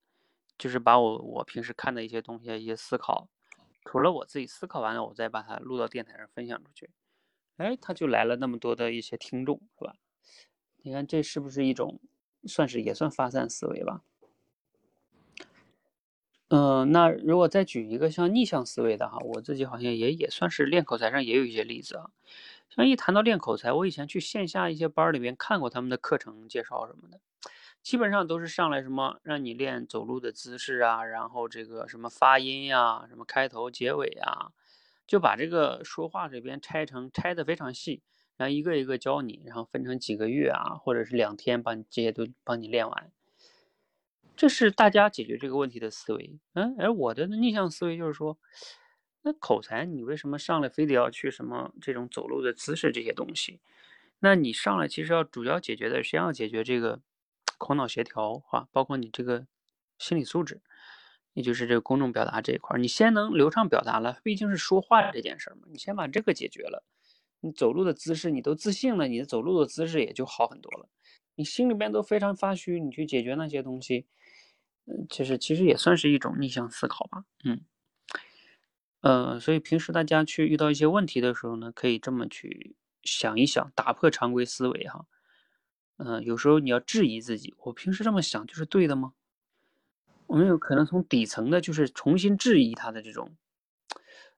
[0.58, 3.28] 就是把我我平时看的一些东西、一些思考，
[3.84, 6.90] 除了我自己思考完了，我再把它录到电台上分享出去，
[7.56, 9.96] 哎，他就来了那么多的一些听众，是吧？
[10.84, 12.00] 你看这是不是一种
[12.44, 14.02] 算是也算发散思维吧？
[16.54, 22.10] 嗯，那如果再举一个像逆向思维的哈，我自己好像也也算是练口才上也有一些例子啊。
[22.68, 27.18] 像一谈到练口才，我以前去线下一些班里面看过他们的课程介绍什么的。
[27.82, 34.52] 基本上都是上来什么让你练走路的姿势啊，然后这个什么发音呀，什么开头结尾呀，
[35.06, 38.02] 就把这个说话这边拆成拆的非常细，
[38.36, 43.10] 然后一个一个教你，然后分成几个月啊，或者是两天，把你这些都帮你练完。
[44.36, 48.38] 这是大家解决这个问题的思维，嗯，而我的逆向思维就是说，
[49.22, 53.60] 那口才你为什么上来非得要去什么这种走路的姿势这些东西？
[54.20, 57.00] 那你上来其实要主要解决的，先要解决这个。
[57.58, 59.46] 口脑协调哈，包括你这个
[59.96, 60.60] 心理素质，
[61.32, 66.82] 也就是这个公众表达这一块，你先能流畅表达了，毕竟是说话这件事儿嘛，你先把这个解决了，
[67.38, 70.88] 你走路的姿势你都自信了，你的走路的姿势也就好很多了。
[71.36, 74.06] 你心里边都非常发虚，你去解决那些东西，
[74.86, 77.60] 嗯，其实其实也算是一种逆向思考吧，嗯，
[79.00, 85.06] 呃，所以平时大家去遇到一些问题的时候呢，可以这么去想一想，打破常规思维哈。
[85.98, 89.12] 嗯，有时候你要质疑自己，我平时这么想就是对的吗？
[90.26, 93.36] 我们有可能从底层的，就是重新质疑他的这种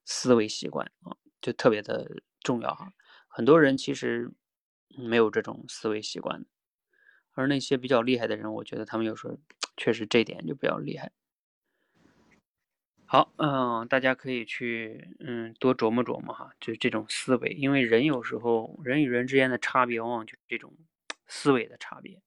[0.05, 2.93] 思维习惯啊，就特别的重要哈。
[3.29, 4.31] 很多人其实
[4.89, 6.45] 没有这种思维习惯，
[7.33, 9.39] 而那些比较厉害的人，我觉得他们有时候
[9.77, 11.11] 确实这点就比较厉害。
[13.07, 20.73] 好，嗯，大家可以去嗯多琢磨琢磨哈，就是这种思维，因为人有时候人与人之间的差别往往就是这种。
[21.27, 22.21] 思维的差别，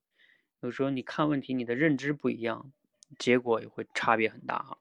[0.59, 2.71] 有时候你看问题，你的认知不一样，
[3.19, 4.77] 结果也会差别很大哈。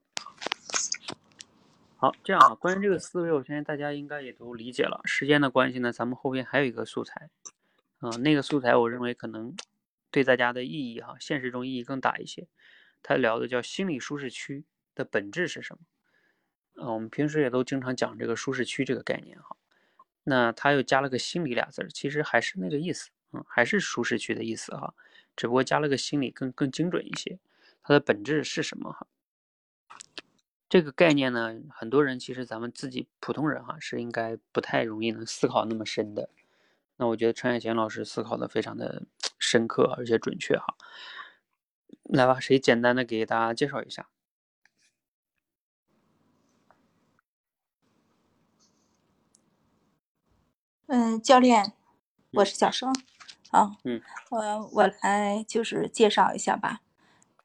[1.99, 5.03] 好，这样啊，关于这个思维，我相信大家应该也都理解了。
[5.05, 7.29] 时间的关系呢，咱们后边还有一个素材，
[7.99, 9.55] 啊，那个素材我认为可能
[10.17, 12.49] 对大家的意义哈，现实中意义更大一些。
[13.03, 14.65] 他聊的叫心理舒适区
[14.95, 16.83] 的本质是什么？
[16.83, 19.59] 啊，我们平时也都经常讲这个舒适区这个概念哈。
[20.25, 23.11] 那他又加了个心理俩字儿，其实还是那个意思。
[23.33, 24.95] 嗯，还是舒适区的意思哈，
[25.37, 27.39] 只不过加了个心理更更精准一些。
[27.83, 29.07] 它的本质是什么哈？
[30.67, 36.31] 这个概念呢，很多人其实咱们自己普通人哈是应该不太容易能思考那么深的。
[36.97, 39.05] 那我觉得陈海贤老师思考的非常的
[39.39, 40.77] 深刻而且准确哈。
[42.05, 44.09] 来吧，谁简单的给大家介绍一下？
[50.87, 51.73] 嗯，教练，
[52.33, 52.95] 我是小生。
[53.51, 56.81] 好，嗯，我我来就是介绍一下吧。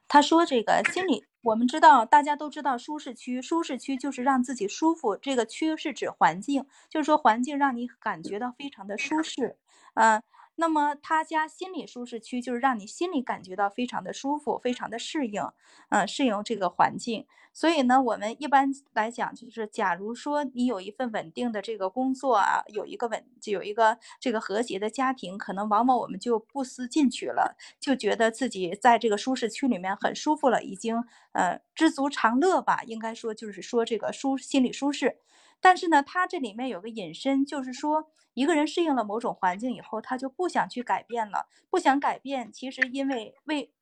[0.07, 5.15] 他说这个心理，我们知道，大家都知道舒适区，舒适区就是让自己舒服。
[5.17, 9.57] 这个区是指环境，就是说环境让你感觉到非常的舒适，
[9.95, 10.21] 嗯。
[10.61, 15.41] 那么他家心理舒适区就是让你心里感觉到非常的舒服，非常的适应，
[15.89, 17.25] 嗯，适应这个环境。
[17.51, 35.17] 所以呢，我们一般来讲，就是假如说你有一份稳定的这个工作啊，有一个稳，有一个这个和谐的家庭，可能往往我们就不思进取了，就觉得自己在这个舒适区里面很舒服了，已经呃知足常乐吧，应该说就是说这个舒心理舒适。
[35.59, 43.73] 但是呢，它这里面有个引申，就是说一个人适应了某种环境以后，他就不想去改变了，不想改变，其实因为为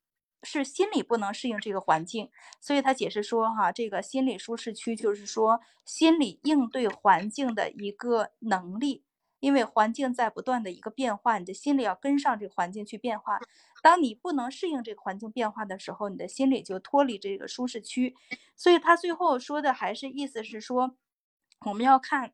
[0.43, 2.29] 是心理不能适应这个环境，
[2.59, 9.03] 所以他解释说，哈，这个心理舒适区就是说心理应对环境的一个能力，
[9.39, 13.39] 因为环境在不断的一个变化，你的心理要跟上这个环境去变化。
[13.83, 18.15] 当你不能适应这个环境变化的时候，你的心理就脱离这个舒适区。
[18.55, 20.95] 所以他最后说的还是意思是说。
[21.65, 22.31] 我们要看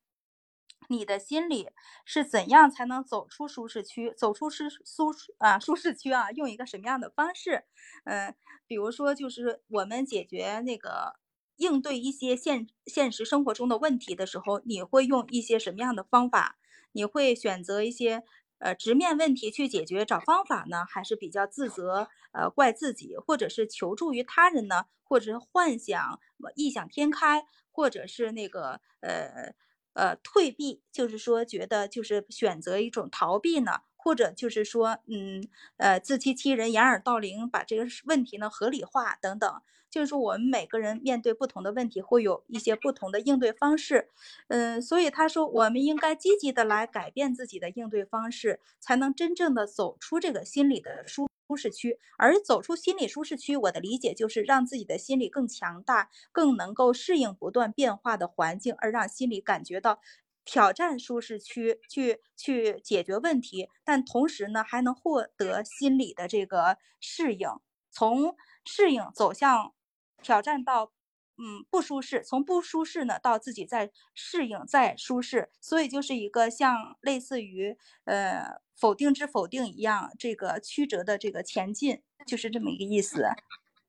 [0.90, 1.70] 你的心理
[2.06, 7.66] 是怎样才能走出舒适区，走出舒舒啊舒适区啊，用一个什么样的方式？
[8.06, 8.36] 嗯，
[8.68, 11.20] 比如说就是我们解决那个
[11.58, 16.58] 应对一些现现实生活中的问题的时候，你会用一些什么样的方法？
[16.92, 18.24] 你会选择一些
[18.60, 26.20] 呃，直面问题去解决找方法呢，还是比较自责，呃，怪自己，或者是求助于他人呢，或者是幻想
[26.56, 29.54] 异想天开，或者是那个呃
[29.96, 33.82] 呃退避，就是说觉得就是选择一种逃避呢？
[33.98, 35.44] 或者就是说，嗯，
[35.78, 39.62] 呃，自欺欺人、掩耳盗铃，把这个问题呢合理化等等。
[39.90, 44.10] 就是说，我们每个人面对不同的问题，会有一些不同的应对方式。
[44.50, 52.00] 嗯，所以他说，我们应该积极的来改变自己的应对方式，才能真正的走出这个心理的舒舒适区。
[52.18, 60.00] 而走出心理舒适区，我的理解就是让自己的心理更强大，更能够适应不断变化的环境，而让心理感觉到。
[60.48, 67.50] 挑战舒适区去去解决问题，但同时呢，还能获得心理的这个适应，
[67.90, 69.74] 从适应走向
[70.22, 70.92] 挑战到
[71.40, 83.26] 嗯不舒适，从不舒适呢到自己在适应再舒适，所以就是一个像类似于呃否定之否定一样，这个曲折的这个前进，就是这么一个意思。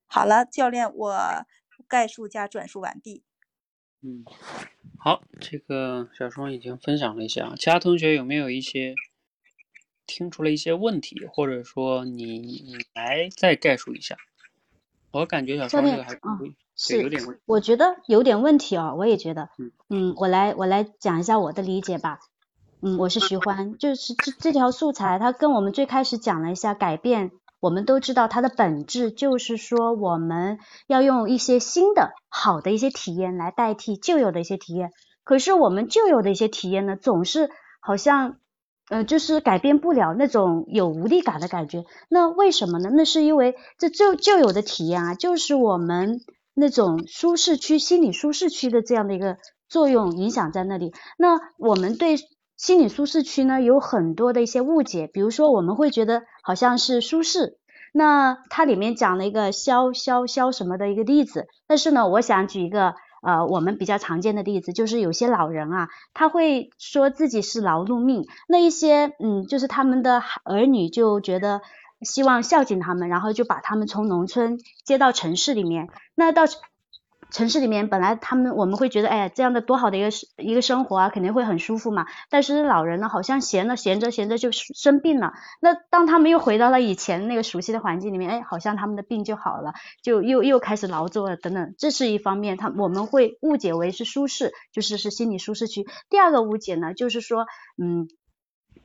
[0.06, 1.46] 好了，教练，我
[1.88, 3.24] 概述加转述完毕。
[4.02, 4.24] 嗯。
[4.98, 8.94] 好，这个小双已经分享了一下，其他同学有没有一些
[10.06, 14.16] 听出了一些问题，或者说你你来再概述一下？
[15.12, 16.20] 我感觉小双这个还是
[16.74, 17.42] 是有点问题。
[17.46, 19.50] 我觉得有点问题啊，我也觉得。
[19.58, 22.20] 嗯嗯，我来我来讲一下我的理解吧。
[22.82, 27.30] 嗯，我是徐欢，就是这这条素材，它跟我们最开始讲了一下改变。
[27.58, 34.92] 我们都知道它的本质就是说，我们要用一些新的、好的一些体验来代替旧有的一些体验。
[35.24, 37.48] 可是我们旧有的一些体验呢，总是
[37.80, 38.36] 好像，
[38.90, 41.86] 呃，就是改变不了那种有无力感的感觉。
[42.10, 42.90] 那为什么呢？
[42.92, 46.20] 那是因为这旧旧有的体验啊，就是我们
[46.52, 50.92] 那种舒适区、心理舒适区的这样的一个作用影响在那里。
[51.16, 52.18] 那我们对。
[52.56, 57.58] 心理舒适区呢，有很多的一些误解，比如说我们会觉得好像是舒适，
[57.92, 71.60] 那它里面讲了一个消消消什么的一个例子，但是呢，我想举一个呃我们比较常见的例子，就是有些老人啊，他会说自己是劳碌命，那一些嗯，就是他们的儿女就觉得
[72.00, 76.44] 希望孝敬他们，然后就把他们从农村接到城市里面，那到。
[77.36, 80.08] 城市里面本来他们我们会觉得，哎，这样的多好的一个
[80.42, 82.06] 一个生活啊，肯定会很舒服嘛。
[82.30, 85.34] 但是老人呢，好像闲了闲着闲着就生病了。
[85.60, 91.74] 那当他们又回到了以前那个熟悉的环境里面，哎，好像他们的病就好了，就又又开始劳作了等等。
[91.76, 95.84] 这是一方面，他我们会误解为是舒适，就是是心理舒适区。
[96.08, 97.44] 第二个误解呢，就是说，
[97.76, 98.08] 嗯，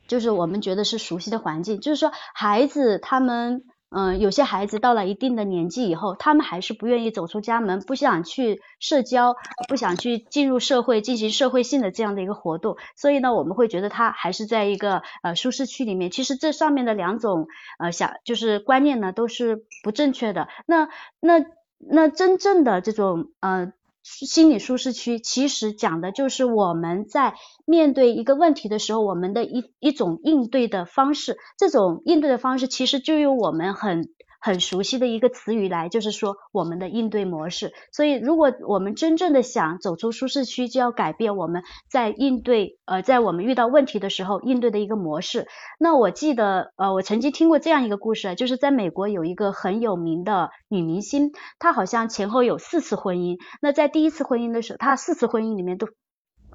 [0.08, 3.64] 就是我们觉得是熟悉的环境，就是说孩子他们。
[3.94, 9.36] 嗯，有些孩子到了一定的年纪以后，他们还是不愿意走出家门，不想去社交，
[9.68, 12.76] 不想去进入社会进行社会性的这样的一个活动。
[12.96, 16.10] 所以呢，我们会觉得他还是在一个呃舒适区里面。
[16.10, 17.46] 其实这上面的两种
[17.78, 20.48] 呃想就是观念呢都是不正确的。
[20.66, 20.88] 那
[21.20, 21.44] 那
[21.78, 23.72] 那真正的这种呃。
[24.02, 27.34] 心理舒适区其实讲的就是我们在
[27.64, 31.36] 面对一个问题的时候，我们的一一种应对的方式。
[31.58, 34.08] 这种应对的方式其实就有我们很。
[34.42, 37.72] 很熟悉的一个词语来，就是说我们的应对模式。
[37.92, 45.46] 所以，如果我们真正的想走出舒适区，就要改变我们在应对呃，在我们遇到问题的时候应对的一个模式。
[45.78, 51.30] 那我记得呃，我曾经听过这样一个故事，就是在美国有一个很有名的女明星，
[51.60, 53.38] 她好像前后有四次婚姻。
[53.60, 55.86] 那在第一次婚姻的时候，她四次婚姻里面都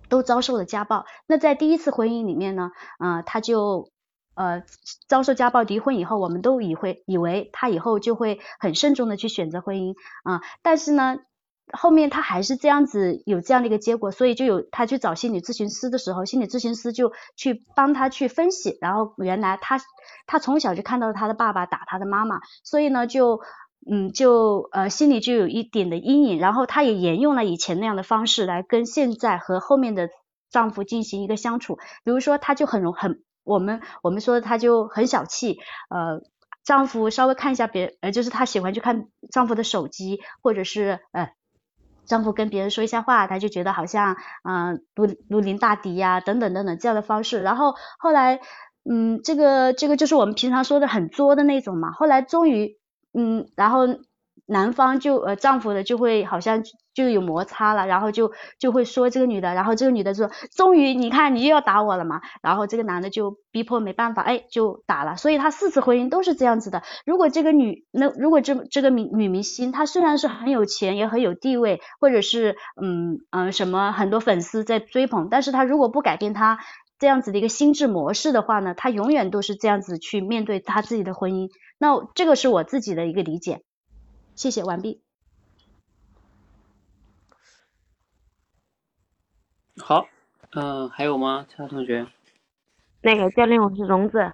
[0.09, 1.05] 都遭受了家暴。
[1.25, 3.89] 那在第一次婚姻里面呢，嗯，她就。
[4.37, 4.63] 呃，
[5.07, 11.17] 遭受家暴离婚以后，我们都以会以为他以后就会很慎重的去选择婚姻啊，但是呢，
[11.73, 19.79] 后面他还是这样子有这样的一个结果，所以就有他去找心理咨询师的时候，心理咨询师就去帮他去分析，然后原来他
[20.27, 23.41] 他从小就看到他的爸爸打他的妈妈，所以呢就
[23.89, 30.09] 嗯就呃心里就有一点的阴影，然后他也沿用了以前那样的方式来跟现在和后面的
[30.51, 33.23] 丈夫进行一个相处，比如说他就很容很。
[33.47, 35.57] 我们我们说她就很小气，
[35.89, 36.21] 呃，
[36.63, 41.31] 丈夫稍微看一下别，呃，就是她喜欢去看丈夫的手机，或者是呃，
[42.05, 47.41] 丈夫跟别人说一下话，她就觉得好像嗯如如临大敌呀，等等等等这样的方式。
[47.41, 48.39] 然后后来，
[48.89, 51.91] 嗯，这个这个就是我们平常说的很作的那种嘛。
[51.91, 52.77] 后来终于，
[53.13, 53.87] 嗯，然后。
[54.47, 56.63] 男方就呃丈夫的就会好像
[56.95, 66.81] 就有摩擦了，然后就就会说这个女的，然后这个女的说终于你看你又要打我了嘛，然后这个男的就逼迫没办法，哎就打了，所以他四次婚姻都是这样子的。
[67.05, 76.59] 如果这个女那如果这这个女女明星她虽然是很有钱也很有地位，或者是嗯嗯什么很多粉丝在追捧，但是她如果不改变她
[76.99, 81.49] 这样子的一个心智模式的话呢，他永远都是这样子去面对他自己的婚姻。
[81.77, 83.61] 那这个是我自己的一个理解。
[84.37, 85.01] 谢谢，完毕。
[89.79, 90.07] 好，
[90.51, 91.47] 嗯，还有吗？
[91.49, 92.05] 其他同学？
[93.01, 94.31] 那个教练，我是荣子。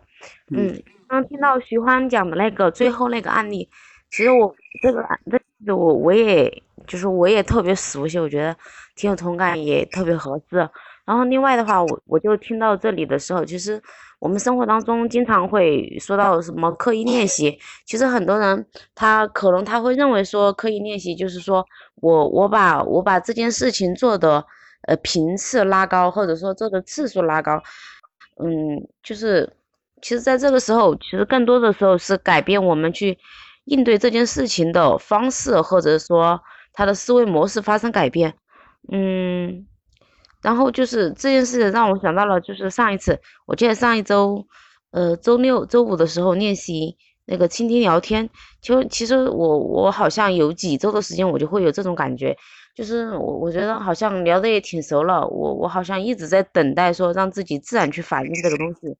[0.49, 3.69] 嗯，刚听到徐欢讲的那个最后那个案例，
[4.09, 8.57] 其实我这个这个我我也就是我也特别熟悉，我觉得
[8.97, 10.69] 挺有同感，也特别合适。
[11.05, 13.81] 然后另外的话，我我就听到这里的时候，其实
[14.19, 24.45] 我们生活当中经常会说到什么刻意练习，其实很多人他可能他会认为说刻意练习就是说我我把我把这件事情做的
[24.87, 27.61] 呃频次拉高，或者说做的次数拉高，
[28.41, 29.51] 嗯，就是
[30.01, 33.17] 其实在这个时候，其实更多的时候是改变我们去
[33.65, 36.39] 应对这件事情的方式，或者说
[36.71, 38.33] 他的思维模式发生改变，
[38.89, 39.67] 嗯。
[40.43, 43.17] 然后就是这件事让我想到了，就是上一次，
[43.47, 44.45] 我记得上一周，
[44.91, 48.29] 呃，周六、周五的时候练习那个倾听聊天，
[48.61, 52.35] 就其实我我好像有几周的时间，我就会有这种感觉，
[52.75, 58.97] 就是我我觉得好像聊的也挺熟了，我我好像一直在等待说让自己自然去反应这个东西，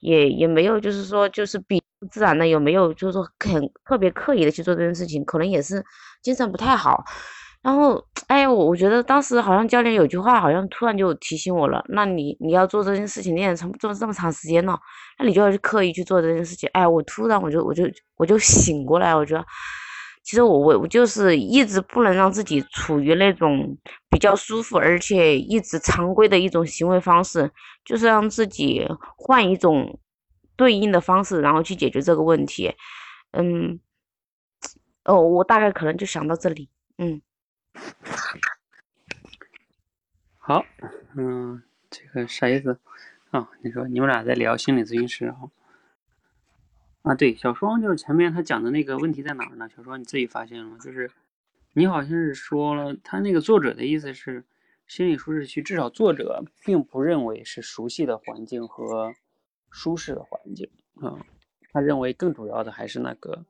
[0.00, 5.82] 也也没有就是说就是比自然的有没有就是说很特别刻意的去做这件事情，可能也是
[6.22, 7.02] 精神不太好。
[7.62, 11.84] 然后，哎，我我觉得当时好像教练有句话，好像突然就提醒我了。
[11.90, 14.76] 那你你要做这件事情练成做这么长时间了，
[15.18, 16.68] 那你就要去刻意去做这件事情。
[16.72, 17.84] 哎，我突然我就我就
[18.16, 19.44] 我就醒过来，我觉得，
[20.24, 23.78] 其实我我我就是一直不能让自己处于那种
[24.10, 27.48] 比较舒服而且一直常规的一种行为方式，
[27.84, 28.84] 就是让自己
[29.16, 30.00] 换一种
[30.56, 32.74] 对应的方式，然后去解决这个问题。
[33.30, 33.78] 嗯，
[35.04, 36.68] 哦，我大概可能就想到这里，
[36.98, 37.22] 嗯。
[40.38, 40.64] 好，
[41.16, 42.78] 嗯，这个啥意思
[43.30, 43.48] 啊？
[43.62, 45.36] 你说你们俩在聊心理咨询师啊？
[47.02, 49.68] 啊，对，小双就是前面他讲的那个问题在哪儿呢？
[49.68, 50.78] 小双你自己发现了吗？
[50.80, 51.10] 就是
[51.74, 54.44] 你好像是说了，他那个作者的意思是，
[54.86, 59.14] 心理舒适区至少作者并不认为是熟悉的环境和
[59.70, 60.68] 舒适的环境
[61.00, 61.24] 啊，
[61.72, 63.44] 他认为更主要的还是那个，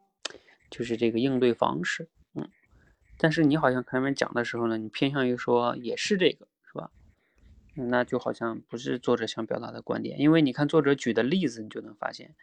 [0.71, 2.09] 就是这个应对方式。
[3.19, 6.91] 但是你好像前面讲的时候呢，你偏向于说也是这个，是吧？
[7.75, 12.35] 那就好像不是作者想表达的观点，因为你看作者举的例子，你就能发现，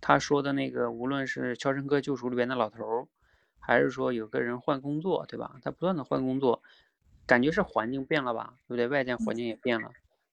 [0.00, 3.08] 他说的那个无论是《肖申克救赎》里边的老头，
[3.58, 5.56] 还是说有个人换工作，对吧？
[5.62, 6.62] 他不断的换工作，
[7.26, 8.88] 感觉是环境变了吧，对不对？
[8.88, 9.90] 外界环境也变了，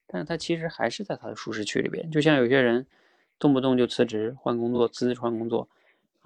[0.08, 2.10] 但是他其实还是在他的舒适区里边。
[2.10, 2.88] 就像有些人
[3.38, 5.70] 动不动就辞职换工作，辞职换工作。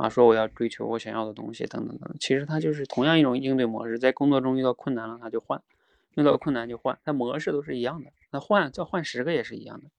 [0.04, 5.64] 啊，说我要追求我想要的东西，等等等，其实它就是同样一种应对模式，在工作中遇到困难了，他就换，
[6.16, 8.12] 遇到困难就换，它模式都是一样的。
[8.30, 9.90] 那换再换十个也是一样的，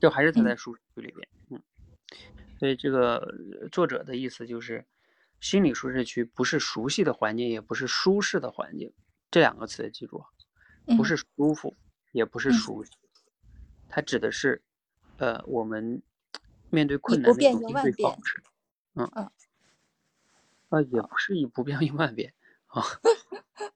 [0.00, 1.62] 就还是他在舒适区里边，嗯。
[2.58, 3.36] 所以这个
[3.70, 4.84] 作者的意思就是，
[5.38, 8.92] 心理舒适区不是熟悉的环境，也不是舒适的环境，
[9.30, 10.24] 这两个词记住，
[10.96, 11.76] 不是舒服，
[12.10, 12.90] 也不是熟悉，
[13.88, 14.60] 它指的是，
[15.18, 16.02] 呃，我们。
[16.70, 18.42] 面对困难的应对方式，
[18.94, 19.30] 嗯嗯，
[20.70, 22.32] 啊，也不是以不变应万变
[22.66, 22.82] 啊，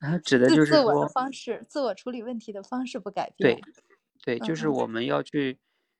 [0.01, 3.61] 它指的就是说方式，自我处理问题的方式不改变。
[4.23, 5.59] 对，对，就是我们要去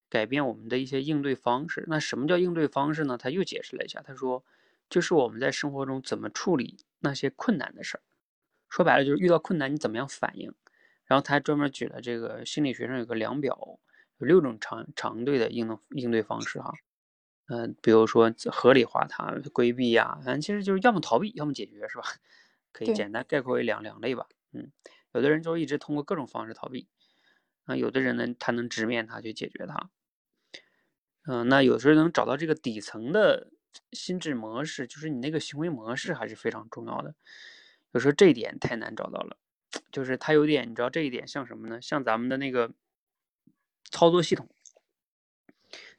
[0.09, 1.85] 改变我们的一些应对方式。
[1.89, 3.19] 那什么叫应对方式呢？
[3.19, 4.45] 他又解释了一下，他说，
[4.89, 8.03] 就是我们在生活中怎么处理那些困难的事儿。
[8.69, 10.55] 说白了就是遇到困难你怎么样反应。
[11.07, 13.79] 然后他还专门举了这个心理学上有个量表。
[14.19, 16.73] 有六种常常对的应应对方式哈，
[17.47, 22.05] 嗯，比如说合理化它、规避呀，反正其实就是要么逃避，要么解决，是吧？
[22.73, 24.27] 可以简单概括为两两类吧。
[24.53, 24.70] 嗯，
[25.12, 26.89] 有的人就一直通过各种方式逃避，
[27.65, 29.91] 啊，有的人呢，他能直面它去解决它。
[31.27, 33.51] 嗯，那有时候能找到这个底层的
[33.93, 37.15] 心智模式，就是你那个行为模式还是非常重要的。
[37.93, 39.36] 有时候这一点太难找到了，
[39.91, 41.81] 就是它有点，你知道这一点像什么呢？
[41.82, 42.73] 像咱们的那个。
[43.95, 44.49] 操作系统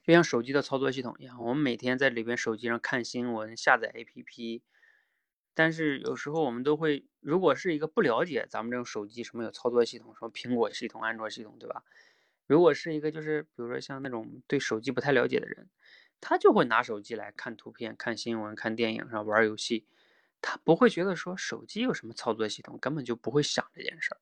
[0.03, 4.61] 就像手机的操作系统一样，我们每天在里边手机上看新闻、下载 APP，
[5.53, 11.83] 但是有时候我们都会，如果是一个不了解咱们这种手机什么有操作系统，什么苹果系统、安卓系统，对吧？
[12.47, 15.69] 如果是一个就是比如说像那种对手机不太了解的人，
[16.19, 19.23] 他就会拿手机来看图片、看新闻、看电影，然后？
[19.23, 19.85] 玩游戏，
[20.41, 24.19] 他不会觉得说手机有什么操作系统，根本就不会想这件事儿。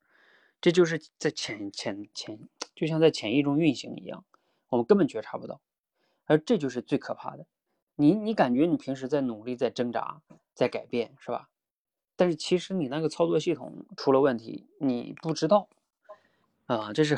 [0.63, 2.39] 这就是在潜潜潜，
[2.73, 4.23] 就像在潜意中运行一样，
[4.69, 5.59] 我们根本觉察不到，
[6.23, 7.45] 而这就是最可怕的。
[7.95, 10.21] 你你感觉你平时在努力，在挣扎，
[10.53, 11.49] 在改变，是吧？
[12.15, 15.67] 但是其实你那个操作系统出了问题，你不知道
[16.67, 17.17] 啊，这是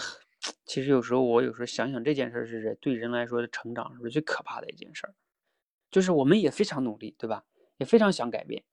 [0.66, 5.14] 其实有时候我有时候想想这件事是对人来说的成长是不是最可怕的一件事儿？
[5.92, 7.46] 就是我们也非常努力，对吧？
[7.78, 8.64] 也非常想改变，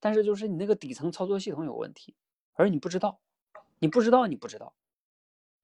[0.00, 2.16] 但是就是你那个底层操作系统有问题，
[2.54, 3.20] 而你不知道，
[3.78, 4.74] 你不知道，你不知道，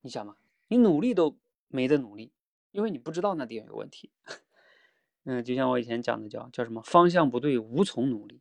[0.01, 0.37] 你想嘛，
[0.69, 2.33] 你努力都没得努力，
[2.71, 4.11] 因为你不知道那地方有问题。
[5.25, 8.41] 嗯，就像我以前讲的叫叫什么方向不对，无从努力。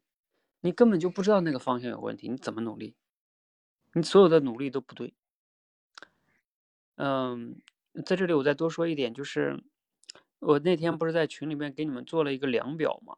[0.61, 2.95] 你根本就不知道那个方向有问题，你怎么努力？
[3.93, 5.13] 你所有的努力都不对。
[6.95, 7.61] 嗯，
[8.05, 9.63] 在这里我再多说一点，就是
[10.39, 13.17] 我那天不是在群里面给你们做了一个量表吗？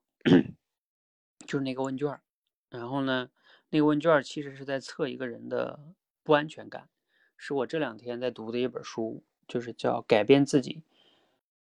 [1.45, 2.21] 就是那个问卷，
[2.69, 3.29] 然后呢，
[3.69, 5.79] 那个问卷其实是在测一个人的
[6.23, 6.89] 不安全感，
[7.37, 10.75] 是我这两天在读的一本书，就是叫《改变自己》，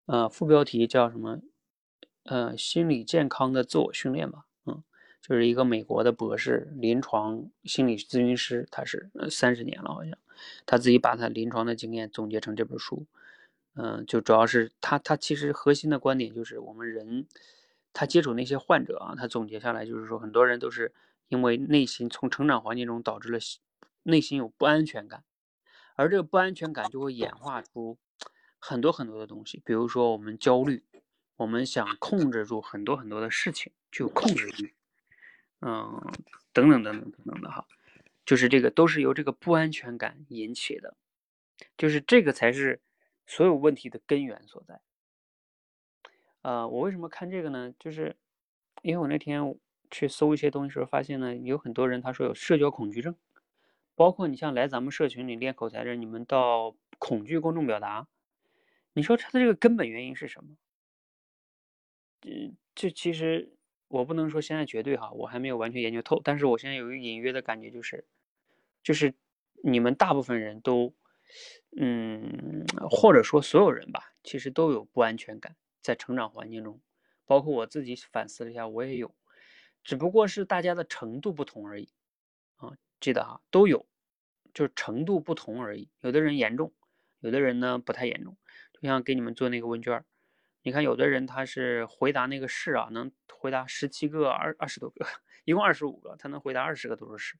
[0.06, 1.40] 呃，副标题叫什么？
[2.24, 4.46] 呃，心理健康的自我训练吧。
[4.64, 4.82] 嗯
[5.22, 10.16] 就是一个美国的博士，临床心理咨询师，他是三十年了，好像
[10.64, 13.06] 他自己把他临床的经验总结成这本书。
[13.74, 17.26] 嗯，就主要是他他其实核心的观点就是我们人，
[17.92, 20.94] 他接触那些患者啊，他总结下来就是说，很多人都是
[21.26, 23.38] 因为内心从成长环境中导致了
[24.06, 25.24] 内心有不安全感，
[25.96, 27.98] 而这个不安全感就会演化出
[28.58, 30.84] 很多很多的东西，比如说我们焦虑，
[31.36, 34.74] 我们想控制住很多很多的事情，就控制欲。
[35.60, 36.00] 嗯，
[36.52, 37.66] 等等等等等等的哈，
[38.24, 40.96] 就是这个都是由这个不安全感引起的，
[41.76, 42.80] 就是这个才是
[43.26, 44.80] 所有问题的根源所在。
[46.42, 47.74] 呃，我为什么看这个呢？
[47.78, 48.14] 就是
[48.82, 49.58] 因为我那天
[49.90, 53.16] 去搜一些东西时候发现呢，有很多人他说有社交恐惧症，
[53.96, 58.06] 包括你像来咱们社群里练口才的人，你们到恐惧公众表达，
[58.92, 60.56] 你说他的这个根本原因是什么？
[62.22, 63.52] 嗯，这其实。
[63.88, 68.04] 我不能说现在绝对哈，我还没有完全研究透，但是我现在有一个隐约的感觉，就是，
[68.82, 69.14] 就是
[69.62, 70.92] 你们大部分人都，
[71.76, 76.80] 嗯，或者说所有人吧，其实都有不安全感，在成长环境中，
[77.26, 79.14] 包括我自己反思了一下，我也有，
[79.84, 81.88] 只不过是大家的程度不同而已，
[83.00, 83.86] 记得哈，都有，
[84.54, 86.72] 就是程度不同而已，有的人严重，
[87.20, 88.36] 有的人呢不太严重，
[88.72, 90.04] 就像给你们做那个问卷。
[90.62, 95.06] 你看，有的人他是回答那个是啊，能回答十七个、二二十多个，
[95.44, 97.38] 一共二十五个，他能回答二十个都是是。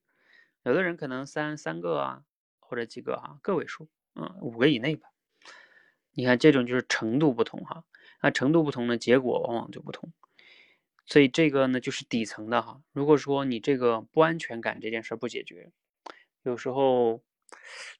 [0.62, 2.22] 有的人可能三三个啊，
[2.60, 5.08] 或者几个哈，个位数，嗯，五个以内吧。
[6.12, 7.84] 你看这种就是程度不同哈，
[8.22, 10.12] 那程度不同的结果往往就不同。
[11.06, 12.82] 所以这个呢就是底层的哈。
[12.92, 15.70] 如果说你这个不安全感这件事不解决，
[16.42, 17.22] 有时候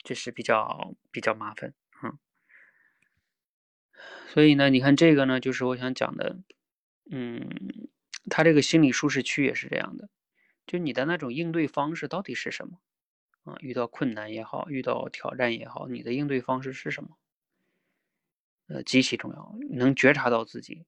[0.04, 1.72] 就是比较比较麻烦，
[2.02, 2.18] 嗯。
[4.28, 6.38] 所以呢，你看这个呢，就是我想讲的，
[7.10, 7.48] 嗯，
[8.28, 10.10] 他这个心理舒适区也是这样的，
[10.66, 12.80] 就你的那种应对方式到底是什么
[13.44, 13.56] 啊？
[13.60, 17.16] 遇到困难也好，遇到挑战也好，你的应对方式是什么？
[18.68, 20.84] 呃，极其重要，能觉察到自己。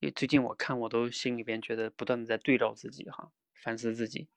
[0.00, 4.28] 也最近我看我都心里边觉得不断的在对照自己哈，反思自己。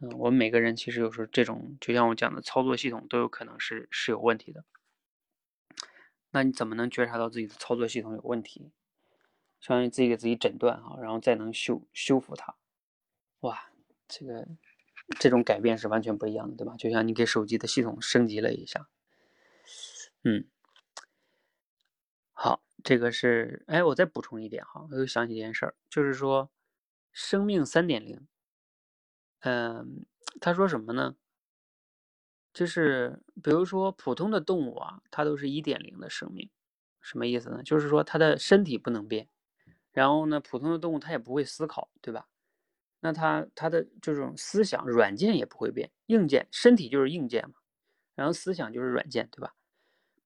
[0.00, 4.64] 嗯，我们每个人其实有时候这种，就像我讲的操作系统都有可能是是有问题的。
[6.30, 8.70] 那你怎么能觉察到自己的操作系统有问题？
[9.60, 12.54] 相当于自己给自己诊断哈，然后再能修修复它。
[13.40, 13.72] 哇，
[14.06, 14.46] 这个
[15.18, 16.76] 这种改变是完全不一样的，对吧？
[16.76, 18.88] 就像你给手机的系统升级了一下。
[20.22, 20.46] 嗯，
[22.32, 26.50] 好，这个是哎，我再补充一点哈，我又想起一件事儿，就是说
[27.12, 28.26] 生命三点零。
[29.40, 30.04] 嗯，
[30.40, 31.16] 他说什么呢？
[32.52, 36.50] 就是比如说普通的动物啊，它都是一点零的生命，
[37.00, 37.62] 什么意思呢？
[37.62, 39.28] 就是说它的身体不能变，
[39.92, 42.26] 然后呢，普通的动物它也不会思考，对吧？
[43.00, 47.54] 那它它的这种思想软件也不会变，硬件身体就是硬件嘛，
[48.16, 49.54] 然后思想就是软件，对吧？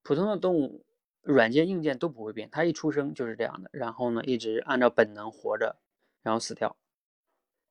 [0.02, 0.86] 普通的动物
[1.22, 5.76] 软件硬件都不会变，它一出生就是这样的，然后呢一直按照本能活着，
[6.22, 6.76] 然后死掉。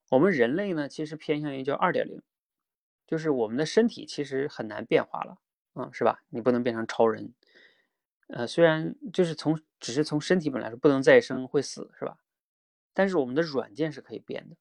[0.10, 2.22] 我们人类呢，其实偏向于叫二点零。
[3.08, 5.38] 就是我们的身体其实很难变化了，
[5.76, 6.24] 嗯，是吧？
[6.30, 7.34] 你不能变成超人，
[8.28, 12.20] 呃，虽然就是从只是从身体本来说不能再生会死，是吧？
[12.94, 14.56] 但是我们的软件是可以变的，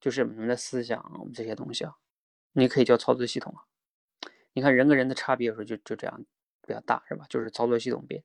[0.00, 1.94] 就是我们的思想，我们这些东西啊，
[2.54, 3.62] 你可以叫操作系统啊。
[4.52, 6.24] 你看人跟人的差别有时候就就这样
[6.66, 7.24] 比较大，是吧？
[7.28, 8.24] 就是操作系统变。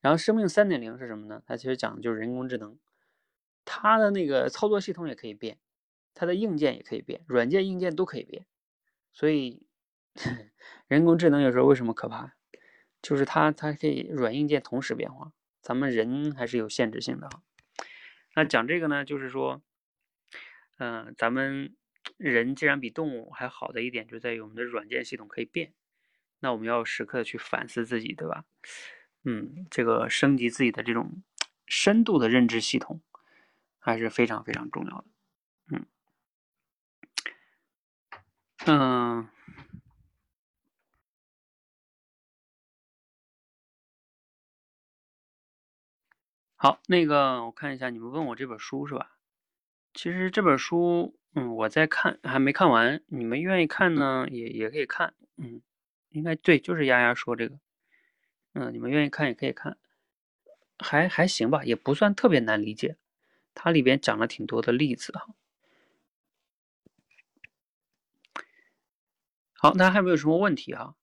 [0.00, 1.42] 然后生命三点零是什么呢？
[1.46, 2.78] 它其实讲的就是人工智能，
[3.64, 5.58] 它的那个操作系统也可以变，
[6.14, 8.46] 它的硬件也可以变，软件硬件都可以变。
[9.12, 9.66] 所以，
[10.86, 12.34] 人工智能有时候为什么可怕？
[13.02, 17.42] 就是它它可以软硬件同时变化，咱们人还是有限制性的哈。
[18.34, 19.62] 那讲这个呢，就是说，
[20.78, 21.74] 嗯，咱们
[22.16, 25.74] 人既然比动物还好的一点，就在于我们的软件系统可以变。
[26.40, 28.44] 那我们要时刻的去反思自己，对吧？
[29.30, 31.22] 嗯，这个升级自己的这种
[31.66, 33.02] 深度的认知系统
[33.78, 35.04] 还是非常非常重要的。
[35.70, 35.86] 嗯
[38.64, 39.28] 嗯，
[46.56, 49.18] 好，那个我看一下，你们问我这本书是吧？
[49.92, 53.02] 其实这本书，嗯，我在看，还没看完。
[53.08, 55.12] 你们愿意看呢，也也可以看。
[55.36, 55.60] 嗯，
[56.08, 57.58] 应该对，就是丫丫说这个。
[58.60, 59.78] 嗯，你们愿意看也可以看，
[60.80, 62.96] 还还行吧，也不算特别难理解。
[63.54, 65.28] 它里边讲了挺多的例子哈。
[69.52, 70.96] 好，大家还有没有什么问题哈？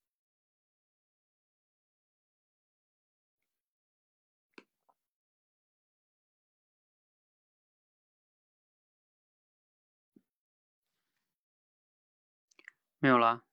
[13.00, 13.44] 没有了，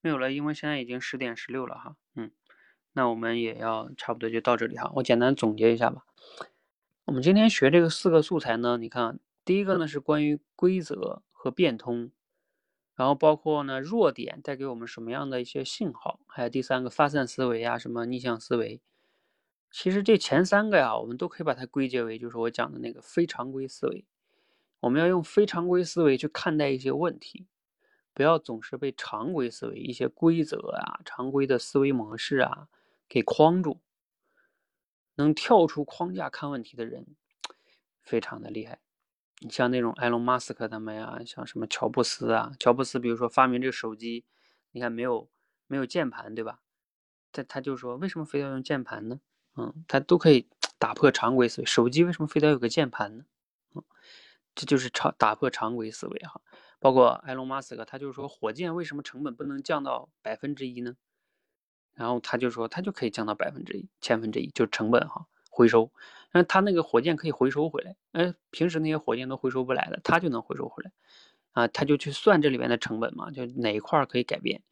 [0.00, 1.96] 没有了，因为现在已经十点十六了哈。
[2.92, 4.90] 那我们也要差不多就到这里哈。
[4.96, 6.04] 我简单总结一下吧。
[7.04, 12.10] 我们今天学这个四个素材呢，你看，第一个呢是关于规则和变通，
[12.94, 18.80] 然后包括呢弱点带给我们什么样的一些信号，还有第三个发散思维啊，什么逆向思维。
[19.70, 24.04] 其实这前三个呀，我们都可以把它归结为，就是我讲的那个非常规思维。
[24.80, 27.46] 我们要用非常规思维去看待一些问题。
[28.14, 32.68] 不要总是被常规思维一些规则啊、常规的思维模式啊
[33.08, 33.80] 给框住。
[35.16, 37.16] 能跳出框架看问题的人，
[38.02, 38.78] 非常的厉害。
[39.40, 44.24] 你像那种埃隆·马斯克他们呀，像什么乔布斯啊，乔布斯比如说发明这个手机，
[44.70, 45.28] 你看没有
[45.66, 46.60] 没有键盘，对吧？
[47.32, 49.20] 他他就说为什么非要用键盘呢？
[49.56, 50.48] 嗯，他都可以
[50.78, 51.66] 打破常规思维。
[51.66, 53.24] 手机为什么非得有个键盘呢？
[53.74, 53.82] 嗯，
[54.54, 56.40] 这就是常打破常规思维哈。
[56.78, 60.96] 包括埃隆·马斯克，他就说火箭为什么成本不能降到百分之一呢？
[61.98, 65.90] 然后他就说，他就可以降到百分之一、千分之一，就是成本哈，回收。
[66.30, 70.92] 那他那个火箭可以回收回来，哎，平时那些火箭都回收不来的，他就能回收回来
[71.50, 71.66] 啊。
[71.66, 74.62] 他就去算这里边的成本嘛，就哪一块可以改变。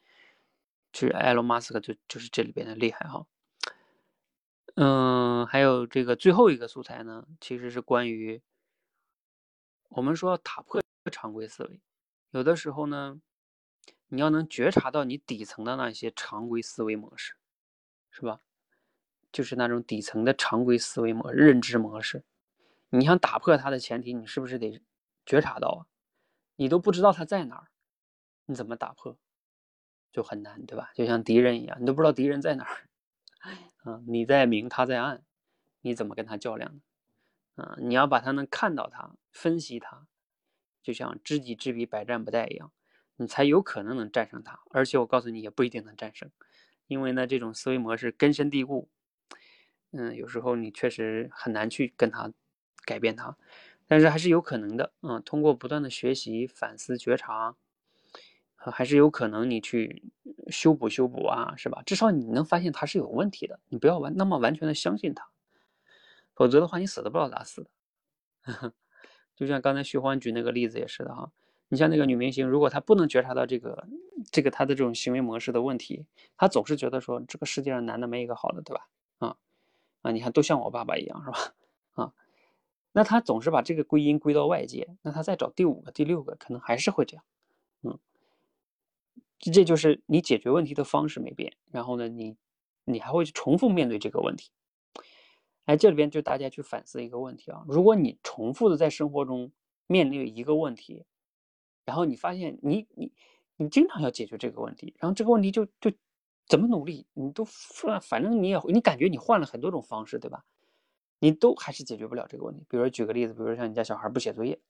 [0.92, 3.26] 就是埃隆·马斯克就就是这里边的厉害哈。
[4.76, 8.40] 嗯，还有这个最后一个素材呢，其实是关于
[9.88, 10.80] 我们说打破
[11.10, 11.80] 常规思维。
[12.30, 13.20] 有的时候呢，
[14.08, 17.34] 你要能觉察到你底层的那些常规思维模式，
[18.10, 18.40] 是吧？
[19.32, 22.24] 就是那种底层的常规思维模认知模式，
[22.90, 24.80] 你想打破它的前提，你是不是得
[25.26, 25.80] 觉察到啊？
[26.56, 27.68] 你都不知道它在哪儿，
[28.46, 29.18] 你怎么打破？
[30.10, 30.92] 就很难，对吧？
[30.94, 32.88] 就像敌人一样，你都不知道敌人在哪儿，
[33.84, 35.22] 啊，你在明，他在暗，
[35.82, 36.82] 你怎么跟他较量呢？
[37.62, 40.06] 啊，你要把他能看到他，分析他。
[40.82, 42.72] 就像知己知彼，百战不殆一样，
[43.16, 44.60] 你才有可能能战胜他。
[44.70, 46.30] 而且我告诉你，也不一定能战胜，
[46.86, 48.88] 因为呢，这种思维模式根深蒂固。
[49.92, 52.32] 嗯，有时候你确实很难去跟他
[52.84, 53.36] 改变他，
[53.86, 54.92] 但是还是有可能的。
[55.00, 57.56] 嗯，通过不断的学习、反思、觉察，
[58.56, 60.02] 还是有可能你去
[60.48, 61.82] 修补、修补啊，是吧？
[61.86, 65.28] 至少你能发现他是有问题的，你不要完那么完全的相信他，
[66.34, 67.70] 否则的话，你死都不知道咋死的。
[69.34, 71.30] 就像刚才徐欢举那个例子也是的哈，
[71.68, 73.88] 你像那个女明星，如果她不能觉察到这个
[74.30, 76.04] 这个她的这种行为模式的问题，
[76.36, 78.88] 她总是觉得说这个世界上男的没一个好的，对吧？
[79.18, 79.36] 啊
[80.02, 81.54] 啊，你看都像我爸爸一样，是吧？
[82.04, 82.12] 啊，
[82.92, 87.24] 那她总是把这个归因归到外界，那她再找第五个、第六个，可能还是会这样。
[87.82, 87.98] 嗯，
[89.40, 92.36] 这就是你解决问题的方式没变，然后呢，你
[92.84, 94.50] 你还会去重复面对这个问题。
[95.64, 99.50] 哎，这里边就大家去反思一个问题啊，如果你重复的在生活中
[99.88, 101.04] 面临一个问题，
[101.86, 103.10] 然后你发现你你
[103.56, 105.90] 你经常要解决这个问题，然后这个问题就就
[106.46, 107.42] 怎么努力你都
[108.02, 110.44] 反正你也你感觉你换了很多种方式，对吧？
[111.18, 112.66] 你都还是解决不了这个问题。
[112.68, 114.60] 比如说举个例子，比如说像你家小孩不写作业，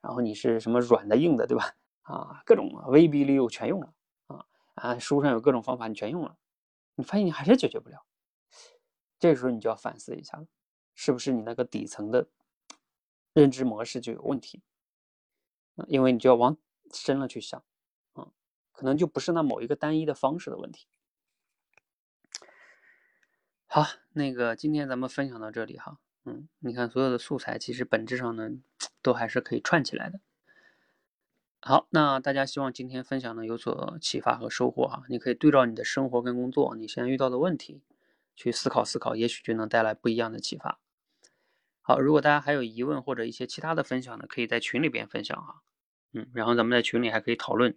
[0.00, 1.72] 然后你是什么软的硬的，对吧？
[2.02, 3.92] 啊，各种威逼利诱全用了
[4.28, 4.44] 啊
[4.74, 6.36] 啊，书上有各种方法你全用了，
[6.94, 8.02] 你发现你还是解决不了。
[9.18, 10.46] 这时候你就要反思一下了，
[10.94, 12.26] 是不是你那个底层的
[13.34, 14.62] 认知模式就有问题？
[15.86, 16.56] 因为你就要往
[16.92, 17.62] 深了去想，
[18.14, 18.28] 啊，
[18.72, 20.86] 可能就不是那某一个单一的方式的问题。
[23.66, 28.50] 好，那个今天咱们分享到这里哈，嗯，你看所有的素材其实本质上呢，
[29.02, 30.20] 都还是可以串起来的。
[31.60, 37.82] 好，那大家希望今天分享呢有所启发和收获哈，你可以对照你的生活跟工作，你现在遇到的问题。
[38.40, 40.78] 去思考思考，也许就能带来不一样的启发。
[41.80, 45.60] 好，如果大家还有疑问或者一些其他的分享呢，可以在群里边分享哈。
[46.12, 47.76] 嗯，然后咱们在群里还可以讨论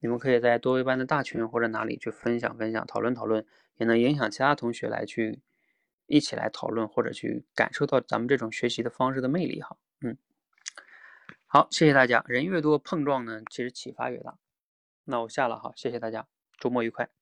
[0.00, 3.44] 你们可以在多维班的大群或者哪里去分享分享、讨论讨论，
[3.76, 5.40] 也能影响其他同学来去
[6.06, 9.76] 一起来讨论或者去感受到咱们这种学习的方式的魅力哈。
[10.00, 10.16] 嗯，
[11.46, 12.24] 好，谢谢大家。
[12.28, 14.38] 人越多碰撞呢，其实启发越大。
[15.04, 16.26] 那我下了哈，谢谢大家，
[16.58, 17.15] 周末愉快。